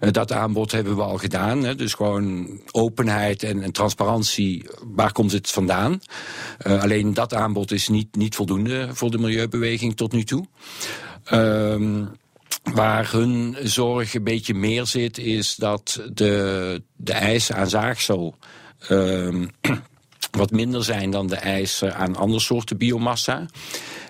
[0.00, 1.64] Uh, dat aanbod hebben we al gedaan.
[1.64, 1.74] Hè.
[1.74, 6.00] Dus gewoon openheid en, transparantie, waar komt het vandaan?
[6.66, 10.46] Uh, alleen dat aanbod is niet, niet voldoende voor de milieubeweging tot nu toe.
[11.24, 12.04] Ehm,
[12.62, 18.36] Waar hun zorg een beetje meer zit, is dat de, de eisen aan zaagsel
[18.90, 19.46] uh,
[20.36, 23.46] wat minder zijn dan de eisen aan andere soorten biomassa.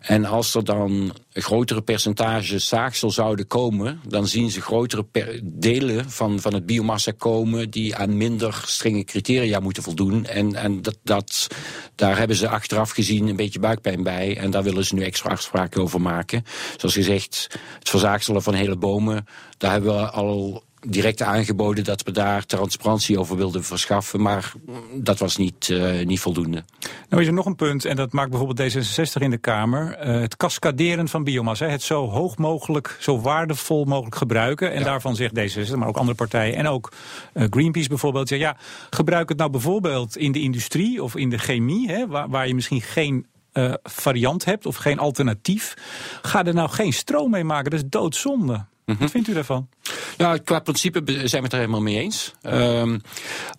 [0.02, 5.06] En als er dan grotere percentages zaagsel zouden komen, dan zien ze grotere
[5.42, 10.26] delen van, van het biomassa komen die aan minder strenge criteria moeten voldoen.
[10.26, 11.46] En, en dat, dat,
[11.94, 14.37] daar hebben ze achteraf gezien een beetje buikpijn bij.
[14.37, 16.44] En daar willen ze nu extra afspraken over maken.
[16.76, 19.26] Zoals gezegd, het verzaagselen van hele bomen,
[19.58, 24.22] daar hebben we al direct aangeboden dat we daar transparantie over wilden verschaffen.
[24.22, 24.52] Maar
[24.94, 26.64] dat was niet, uh, niet voldoende.
[27.08, 30.06] Nou is er nog een punt, en dat maakt bijvoorbeeld D66 in de Kamer.
[30.06, 31.66] Uh, het cascaderen van biomassa.
[31.66, 34.72] Het zo hoog mogelijk, zo waardevol mogelijk gebruiken.
[34.72, 34.84] En ja.
[34.84, 36.56] daarvan zegt D66, maar ook andere partijen.
[36.56, 36.92] En ook
[37.34, 38.28] uh, Greenpeace bijvoorbeeld.
[38.28, 38.56] Ja, ja,
[38.90, 41.90] gebruik het nou bijvoorbeeld in de industrie of in de chemie.
[41.90, 45.74] Hè, waar, waar je misschien geen uh, variant hebt of geen alternatief.
[46.22, 47.70] Ga er nou geen stroom mee maken.
[47.70, 48.64] Dat is doodzonde.
[48.84, 49.08] Wat mhm.
[49.08, 49.68] vindt u daarvan?
[50.16, 52.32] Nou, qua principe zijn we het er helemaal mee eens.
[52.42, 53.00] Um,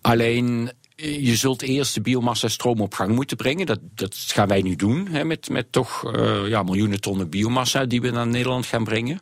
[0.00, 3.66] alleen je zult eerst de biomassa stroom op gang moeten brengen.
[3.66, 7.84] Dat, dat gaan wij nu doen, hè, met, met toch uh, ja, miljoenen tonnen biomassa
[7.84, 9.20] die we naar Nederland gaan brengen.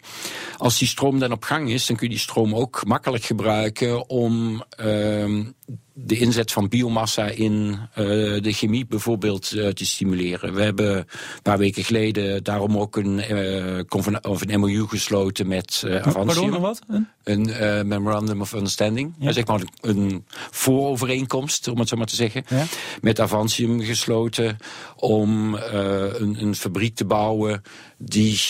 [0.56, 4.08] Als die stroom dan op gang is, dan kun je die stroom ook makkelijk gebruiken
[4.08, 5.46] om uh,
[5.94, 10.54] de inzet van biomassa in de chemie bijvoorbeeld te stimuleren.
[10.54, 11.06] We hebben een
[11.42, 13.22] paar weken geleden daarom ook een,
[14.22, 16.50] of een MOU gesloten met uh, Avantium.
[16.50, 16.80] Pardon, wat?
[17.22, 19.14] Een Memorandum of Understanding.
[19.18, 19.32] Ja.
[19.32, 22.44] zeg maar een voorovereenkomst, om het zo maar te zeggen.
[22.48, 22.64] Ja.
[23.00, 24.56] Met Avantium gesloten
[24.96, 27.62] om een, een, fabriek te bouwen
[27.98, 28.40] die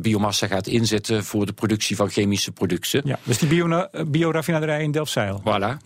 [0.00, 3.02] biomassa gaat inzetten voor de productie van chemische producten.
[3.04, 5.40] Ja, dus die bio, bioraffinaderij in Delfzijl.
[5.40, 5.76] Voilà.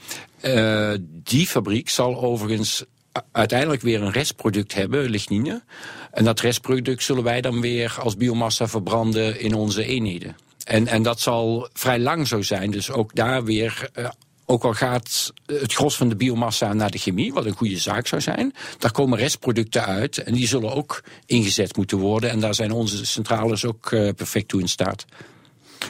[0.43, 2.85] Uh, die fabriek zal overigens
[3.33, 5.63] uiteindelijk weer een restproduct hebben, lignine.
[6.11, 10.37] En dat restproduct zullen wij dan weer als biomassa verbranden in onze eenheden.
[10.65, 12.71] En, en dat zal vrij lang zo zijn.
[12.71, 14.09] Dus ook daar weer uh,
[14.47, 18.07] ook al gaat het gros van de biomassa naar de chemie, wat een goede zaak
[18.07, 22.31] zou zijn, daar komen restproducten uit en die zullen ook ingezet moeten worden.
[22.31, 25.05] En daar zijn onze centrales ook uh, perfect toe in staat.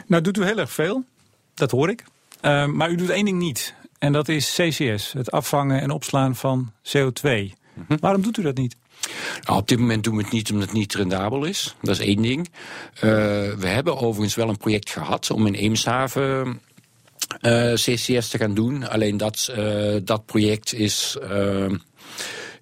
[0.07, 1.05] Nou, doet u heel erg veel,
[1.55, 2.05] dat hoor ik.
[2.67, 3.75] Maar u doet één ding niet.
[4.01, 7.31] En dat is CCS, het afvangen en opslaan van CO2.
[7.75, 7.97] Mhm.
[8.01, 8.77] Waarom doet u dat niet?
[9.45, 11.75] Nou, op dit moment doen we het niet omdat het niet rendabel is.
[11.83, 12.49] Dat is één ding.
[12.95, 13.01] Uh,
[13.55, 16.61] we hebben overigens wel een project gehad om in Eemshaven
[17.41, 18.89] uh, CCS te gaan doen.
[18.89, 21.17] Alleen dat, uh, dat project is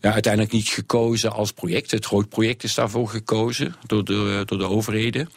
[0.01, 1.91] ja, uiteindelijk niet gekozen als project.
[1.91, 5.31] Het groot project is daarvoor gekozen door de, door de overheden.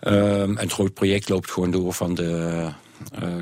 [0.00, 2.70] en het groot project loopt gewoon door van de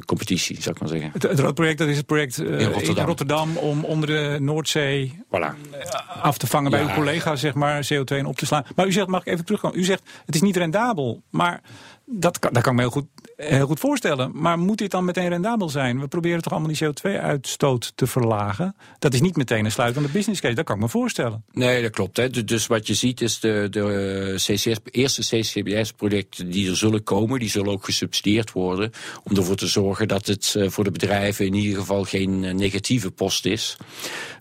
[0.05, 1.11] competitie, zou ik maar zeggen.
[1.13, 2.97] Het, het project dat is het project in, Rotterdam.
[2.97, 3.57] in, Rotterdam.
[3.57, 5.55] om onder de Noordzee voilà.
[5.71, 8.65] Eh, af te vangen bij uw collega's, zeg maar, CO2 en op te slaan.
[8.77, 9.79] Maar u zegt, mag ik even terugkomen?
[9.79, 11.61] U zegt, het is niet rendabel, maar
[12.07, 14.31] dat kan, dat kan ik me heel goed, heel goed voorstellen.
[14.35, 16.01] Maar moet dit dan meteen rendabel zijn?
[16.01, 18.77] We proberen toch allemaal die CO2-uitstoot te verlagen?
[18.99, 21.45] Dat is niet meteen een sluitende business case, dat kan ik me voorstellen.
[21.53, 22.17] Nee, dat klopt.
[22.17, 22.45] Hè.
[22.45, 27.39] Dus wat je ziet is de, de CCS, eerste CCBS-projecten die er zullen komen...
[27.39, 28.91] die zullen ook gesubsidieerd worden...
[29.23, 32.55] om ervoor te zorgen dat het eh, voor de bedrijven in ieder geval geen eh,
[32.55, 33.77] negatieve post is.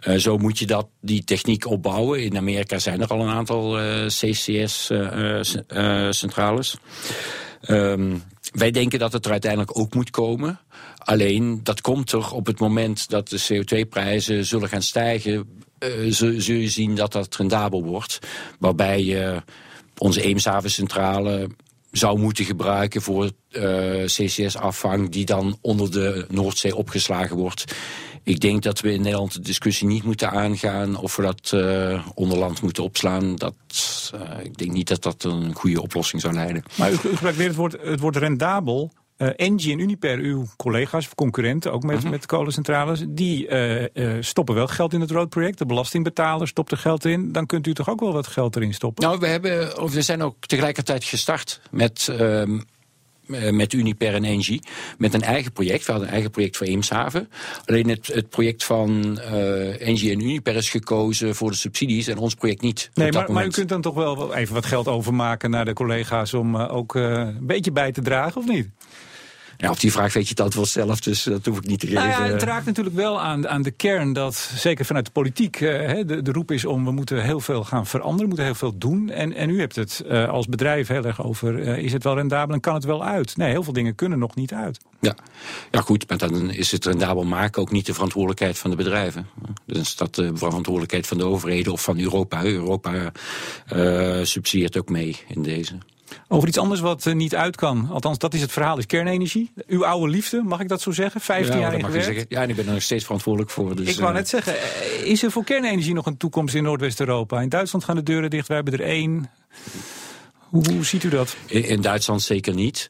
[0.07, 2.23] Uh, zo moet je dat, die techniek opbouwen.
[2.23, 6.77] In Amerika zijn er al een aantal CCS-centrales.
[7.69, 10.59] Um, wij denken dat het er uiteindelijk ook moet komen.
[10.97, 15.61] Alleen dat komt er op het moment dat de CO2-prijzen zullen gaan stijgen.
[15.79, 18.19] Uh, zul, je zien dat dat rendabel wordt.
[18.59, 19.41] Waarbij je
[19.97, 21.49] onze Eemshavencentrale
[21.91, 27.75] zou moeten gebruiken voor uh, CCS-afvang die dan onder de Noordzee opgeslagen wordt.
[28.23, 32.07] Ik denk dat we in Nederland de discussie niet moeten aangaan of we dat uh,
[32.13, 33.35] onderland moeten opslaan.
[33.35, 33.53] Dat,
[34.15, 36.63] uh, ik denk niet dat dat een goede oplossing zou leiden.
[36.75, 38.91] Maar u, u gebruikt weer het woord, het woord rendabel.
[39.17, 42.09] Uh, Engie en Uniper, uw collega's of concurrenten, ook met, -hmm.
[42.09, 43.47] met kolencentrales, die
[43.93, 45.57] uh, stoppen wel geld in het roadproject.
[45.57, 47.31] De belastingbetaler stopt er geld in.
[47.31, 49.03] Dan kunt u toch ook wel wat geld erin stoppen?
[49.03, 52.61] Nou, we, hebben, of we zijn ook tegelijkertijd gestart met ehm, eh,
[53.51, 54.61] met Uniper en Engie.
[54.97, 55.85] Met een eigen project.
[55.85, 57.29] We hadden een eigen project voor Eemshaven.
[57.65, 62.17] Alleen het, het project van uh, Engie en Uniper is gekozen voor de subsidies en
[62.17, 62.89] ons project niet.
[62.93, 66.33] Nee, maar, maar, u kunt dan toch wel even wat geld overmaken naar de collega's
[66.33, 68.67] om uh, ook uh, een beetje bij te dragen, of niet?
[69.63, 71.87] Ja, op die vraag weet je het antwoord zelf, dus dat hoef ik niet te
[71.87, 72.01] geven.
[72.03, 75.59] Nou ja, het raakt natuurlijk wel aan, aan de kern dat, zeker vanuit de politiek,
[75.59, 75.69] uh,
[76.05, 78.77] de, de roep is om we moeten heel veel gaan veranderen, we moeten heel veel
[78.77, 79.09] doen.
[79.09, 82.15] En, en u hebt het uh, als bedrijf heel erg over, uh, is het wel
[82.15, 83.37] rendabel en kan het wel uit?
[83.37, 84.79] Nee, heel veel dingen kunnen nog niet uit.
[84.99, 85.15] Ja,
[85.71, 89.27] ja goed, maar dan is het rendabel maken ook niet de verantwoordelijkheid van de bedrijven.
[89.65, 92.43] Dus is dat de verantwoordelijkheid van de overheden of van Europa.
[92.43, 93.11] Europa
[94.23, 95.77] subsidieert ook mee in deze.
[96.33, 97.87] Over iets anders wat uh, niet uit kan.
[97.91, 99.51] Althans, dat is het verhaal, is kernenergie.
[99.67, 101.21] Uw oude liefde, mag ik dat zo zeggen?
[101.21, 102.25] 15 ja, jaar in gewerkt?
[102.29, 103.75] Ja, en ik ben er nog steeds verantwoordelijk voor.
[103.75, 104.15] Dus, ik wou uh...
[104.15, 107.41] net zeggen, eh, is er voor kernenergie nog een toekomst in Noordwest-Europa?
[107.41, 109.29] In Duitsland gaan de deuren dicht, wij hebben er één.
[110.53, 111.35] Hoe, hoe ziet u dat?
[111.45, 112.89] In, in Duitsland zeker niet.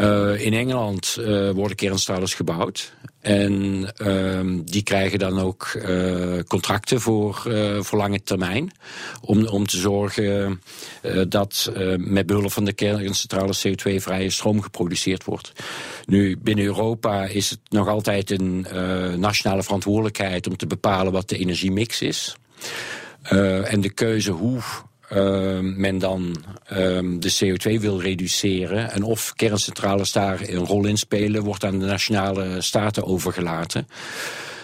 [0.00, 2.94] Uh, in Engeland uh, worden kerncentrales gebouwd.
[3.20, 3.52] En
[4.02, 7.42] uh, die krijgen dan ook uh, contracten voor,
[7.80, 8.72] voor lange termijn.
[9.20, 10.62] Om, om te zorgen
[11.28, 15.52] dat met behulp van de kerncentrales CO2-vrije stroom geproduceerd wordt.
[16.06, 18.66] Nu, binnen Europa is het nog altijd een
[19.16, 22.36] nationale verantwoordelijkheid om te bepalen wat de energiemix is.
[23.64, 24.60] en de keuze hoe
[25.12, 26.78] uh, men dan uh,
[27.18, 31.86] de CO2 wil reduceren en of kerncentrales daar een rol in spelen, wordt aan de
[31.86, 33.86] nationale staten overgelaten.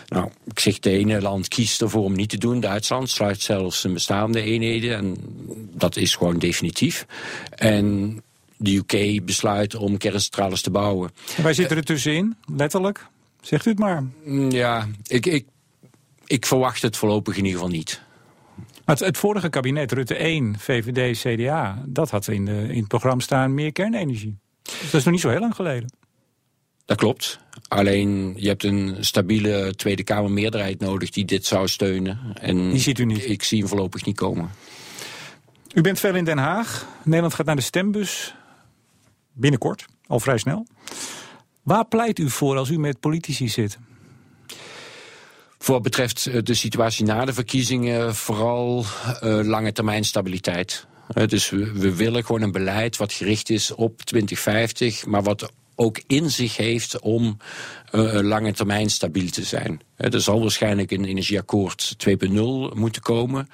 [0.09, 2.61] Nou, ik zeg, de ene land kiest ervoor om niet te doen.
[2.61, 5.17] Duitsland sluit zelfs zijn bestaande eenheden en
[5.75, 7.07] dat is gewoon definitief.
[7.51, 8.17] En
[8.57, 11.11] de UK besluit om kerncentrales te bouwen.
[11.37, 13.07] En wij zitten er tussenin, letterlijk.
[13.41, 14.05] Zegt u het maar.
[14.49, 15.47] Ja, ik, ik,
[16.27, 18.03] ik verwacht het voorlopig in ieder geval niet.
[18.91, 22.89] Maar het, het, vorige kabinet, Rutte 1, VVD, CDA, dat had in, de, in het
[22.89, 24.39] programma staan meer kernenergie.
[24.63, 25.93] Dus dat is nog niet zo heel lang geleden.
[26.85, 27.39] Dat klopt.
[27.69, 32.19] Alleen je hebt een stabiele Tweede Kamer meerderheid nodig die dit zou steunen.
[32.35, 33.29] En Die ziet u niet.
[33.29, 34.51] Ik zie hem voorlopig niet komen.
[35.75, 36.87] U bent veel in Den Haag.
[37.05, 38.35] Nederland gaat naar de stembus.
[39.33, 40.67] Binnenkort, al vrij snel.
[41.63, 43.79] Waar pleit u voor als u met politici zit?
[45.63, 48.85] Voor wat betreft eh, de situatie na de verkiezingen, vooral
[49.25, 50.87] uh, lange termijn stabiliteit.
[51.15, 55.53] Uh, dus we, we, willen gewoon een beleid wat gericht is op 2050, maar wat
[55.75, 57.37] ook in zich heeft om
[58.23, 59.81] lange termijn stabiel te zijn.
[59.97, 62.33] er zal waarschijnlijk een energieakkoord 2.0
[62.75, 63.49] moeten komen.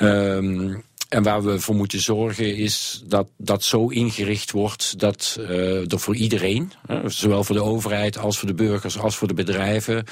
[0.00, 5.98] Um, en waar we voor moeten zorgen is dat dat zo ingericht wordt dat er
[5.98, 6.72] voor iedereen,
[7.06, 10.04] zowel voor de overheid als voor de burgers als voor de bedrijven,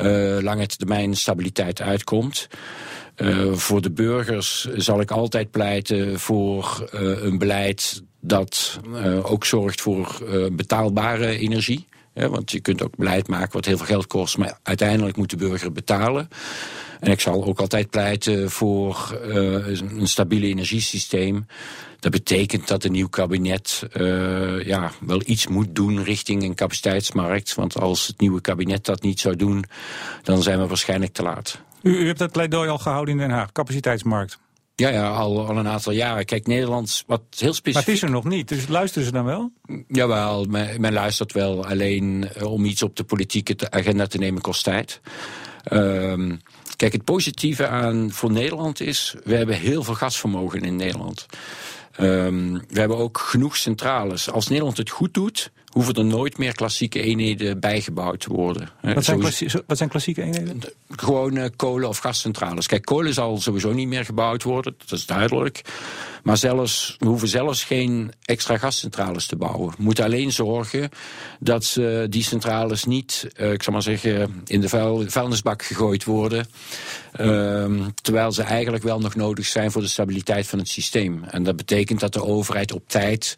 [0.00, 2.48] uh, lange termijn stabiliteit uitkomt.
[3.16, 8.80] Uh, voor de burgers zal ik altijd pleiten voor een beleid dat
[9.22, 10.18] ook zorgt voor
[10.52, 11.86] betaalbare energie.
[12.14, 15.30] Ja, want je kunt ook beleid maken wat heel veel geld kost, maar uiteindelijk moet
[15.30, 16.28] de burger betalen.
[17.00, 19.66] En ik zal ook altijd pleiten voor uh,
[19.98, 21.46] een stabiele energiesysteem.
[22.00, 27.54] Dat betekent dat een nieuw kabinet uh, ja, wel iets moet doen richting een capaciteitsmarkt.
[27.54, 29.64] Want als het nieuwe kabinet dat niet zou doen,
[30.22, 31.60] dan zijn we waarschijnlijk te laat.
[31.82, 34.38] U, u hebt dat pleidooi al gehouden in Den Haag, capaciteitsmarkt.
[34.74, 36.24] Ja, ja al, al een aantal jaren.
[36.24, 37.74] Kijk, Nederland, wat heel specifiek...
[37.74, 39.52] Maar het is er nog niet, dus luisteren ze dan wel?
[39.88, 41.66] Jawel, men, men luistert wel.
[41.66, 45.00] Alleen uh, om iets op de politieke agenda te nemen kost tijd.
[45.72, 46.40] Um,
[46.76, 51.26] Kijk, het positieve aan voor Nederland is, we hebben heel veel gasvermogen in Nederland.
[52.00, 54.30] Um, we hebben ook genoeg centrales.
[54.30, 58.68] Als Nederland het goed doet, hoeven er nooit meer klassieke eenheden bijgebouwd te worden.
[58.80, 60.60] Wat zijn, klassie, wat zijn klassieke eenheden?
[60.88, 62.66] Gewoon uh, kolen- of gascentrales.
[62.66, 65.62] Kijk, kolen zal sowieso niet meer gebouwd worden, dat is duidelijk.
[66.22, 69.70] Maar zelfs, we hoeven zelfs geen extra gascentrales te bouwen.
[69.76, 70.90] We moeten alleen zorgen
[71.40, 76.04] dat ze die centrales niet, uh, ik zal maar zeggen, in de vuil, vuilnisbak gegooid
[76.04, 76.46] worden.
[77.20, 81.24] Uh, terwijl ze eigenlijk wel nog nodig zijn voor de stabiliteit van het systeem.
[81.24, 83.34] En dat betekent dat de overheid op tijd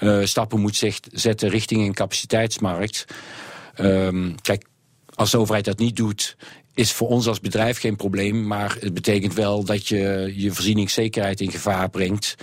[0.00, 0.76] uh, stappen moet
[1.12, 3.04] zetten richting een capaciteitsmarkt.
[3.80, 4.64] Um, kijk,
[5.14, 6.36] als de overheid dat niet doet,
[6.78, 8.46] is voor ons als bedrijf geen probleem.
[8.46, 12.34] Maar het betekent wel dat je je voorzieningszekerheid in gevaar brengt.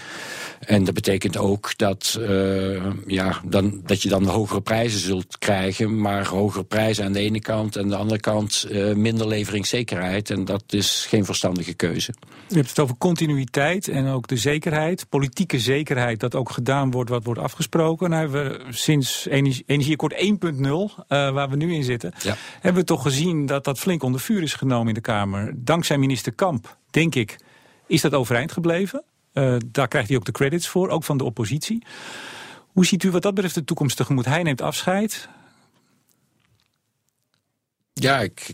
[0.60, 6.02] En dat betekent ook dat, uh, ja, dan, dat je dan hogere prijzen zult krijgen.
[6.02, 7.76] Maar hogere prijzen aan de ene kant.
[7.76, 10.30] En aan de andere kant uh, minder leveringszekerheid.
[10.30, 12.14] En dat is geen verstandige keuze.
[12.50, 15.10] U hebt het over continuïteit en ook de zekerheid.
[15.10, 18.10] Politieke zekerheid dat ook gedaan wordt wat wordt afgesproken.
[18.10, 22.14] Nou hebben we sinds energie, Energieakkoord 1.0, uh, waar we nu in zitten...
[22.24, 22.36] Ja.
[22.62, 25.54] hebben we toch gezien dat dat flink onder vuur is genomen in de Kamer.
[25.56, 27.38] Dankzij minister Kamp, denk ik,
[27.88, 29.04] is dat overeind gebleven.
[29.34, 31.84] Uh, daar krijgt hij ook de credits voor, ook van de oppositie.
[32.58, 34.26] Hoe ziet u wat dat betreft de toekomst tegemoet?
[34.26, 35.30] Hij neemt afscheid.
[37.94, 38.54] Ja, ik,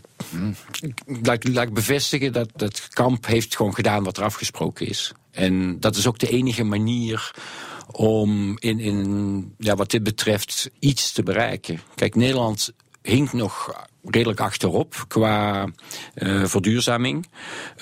[1.24, 5.12] laat ik bevestigen dat, dat Kamp heeft gewoon gedaan wat er afgesproken is.
[5.30, 7.34] En dat is ook de enige manier
[7.90, 11.80] om in, in ja, wat dit betreft iets te bereiken.
[11.94, 15.66] Kijk, Nederland hinkt nog redelijk achterop qua
[16.14, 17.26] uh, verduurzaming.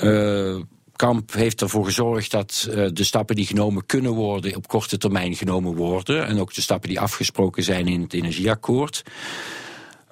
[0.03, 0.61] Uh,
[0.97, 5.37] Kamp heeft ervoor gezorgd dat uh, de stappen die genomen kunnen worden op korte termijn
[5.37, 6.27] genomen worden.
[6.27, 9.03] En ook de stappen die afgesproken zijn in het energieakkoord.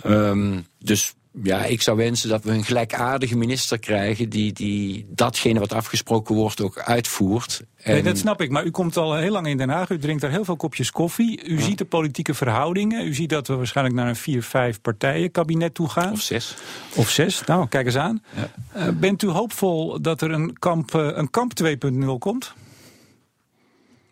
[0.06, 5.58] Um, dus ja, ik zou wensen dat we een gelijkaardige minister krijgen die, die datgene
[5.58, 7.62] wat afgesproken wordt ook uitvoert.
[7.76, 7.92] En...
[7.92, 10.22] Nee, dat snap ik, maar u komt al heel lang in Den Haag, u drinkt
[10.22, 11.44] daar heel veel kopjes koffie.
[11.44, 11.62] U ja.
[11.62, 15.74] ziet de politieke verhoudingen, u ziet dat we waarschijnlijk naar een vier, vijf partijen kabinet
[15.74, 16.12] toe gaan.
[16.12, 16.56] Of zes.
[16.94, 18.22] Of zes, nou kijk eens aan.
[18.34, 18.50] Ja.
[18.76, 22.52] Uh, bent u hoopvol dat er een kamp, uh, een kamp 2.0 komt?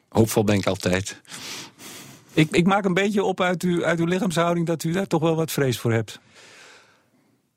[0.08, 1.20] Hoopvol ben ik altijd.
[2.32, 5.22] Ik, ik maak een beetje op uit, u, uit uw lichaamshouding dat u daar toch
[5.22, 6.20] wel wat vrees voor hebt.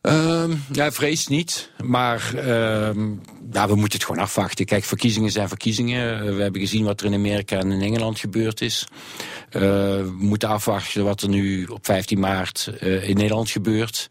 [0.09, 1.71] Um, ja, vrees niet.
[1.83, 4.65] Maar um, ja, we moeten het gewoon afwachten.
[4.65, 6.35] Kijk, verkiezingen zijn verkiezingen.
[6.35, 8.87] We hebben gezien wat er in Amerika en in Engeland gebeurd is.
[9.51, 14.07] Uh, we moeten afwachten wat er nu op 15 maart uh, in Nederland gebeurt.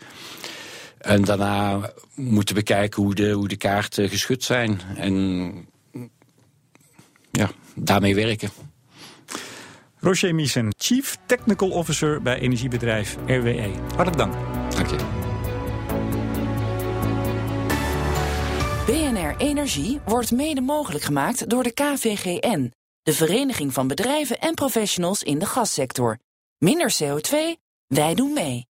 [0.99, 4.81] En daarna moeten we kijken hoe de, hoe de kaarten geschud zijn.
[4.97, 5.53] En
[7.31, 8.51] ja, daarmee werken.
[10.01, 13.71] Roger Miesen, Chief Technical Officer bij energiebedrijf RWE.
[13.95, 14.58] Hartelijk dank.
[19.39, 22.73] Energie wordt mede mogelijk gemaakt door de KVGN,
[23.03, 26.19] de Vereniging van Bedrijven en Professionals in de Gassector.
[26.59, 27.37] Minder CO2,
[27.87, 28.69] wij doen mee.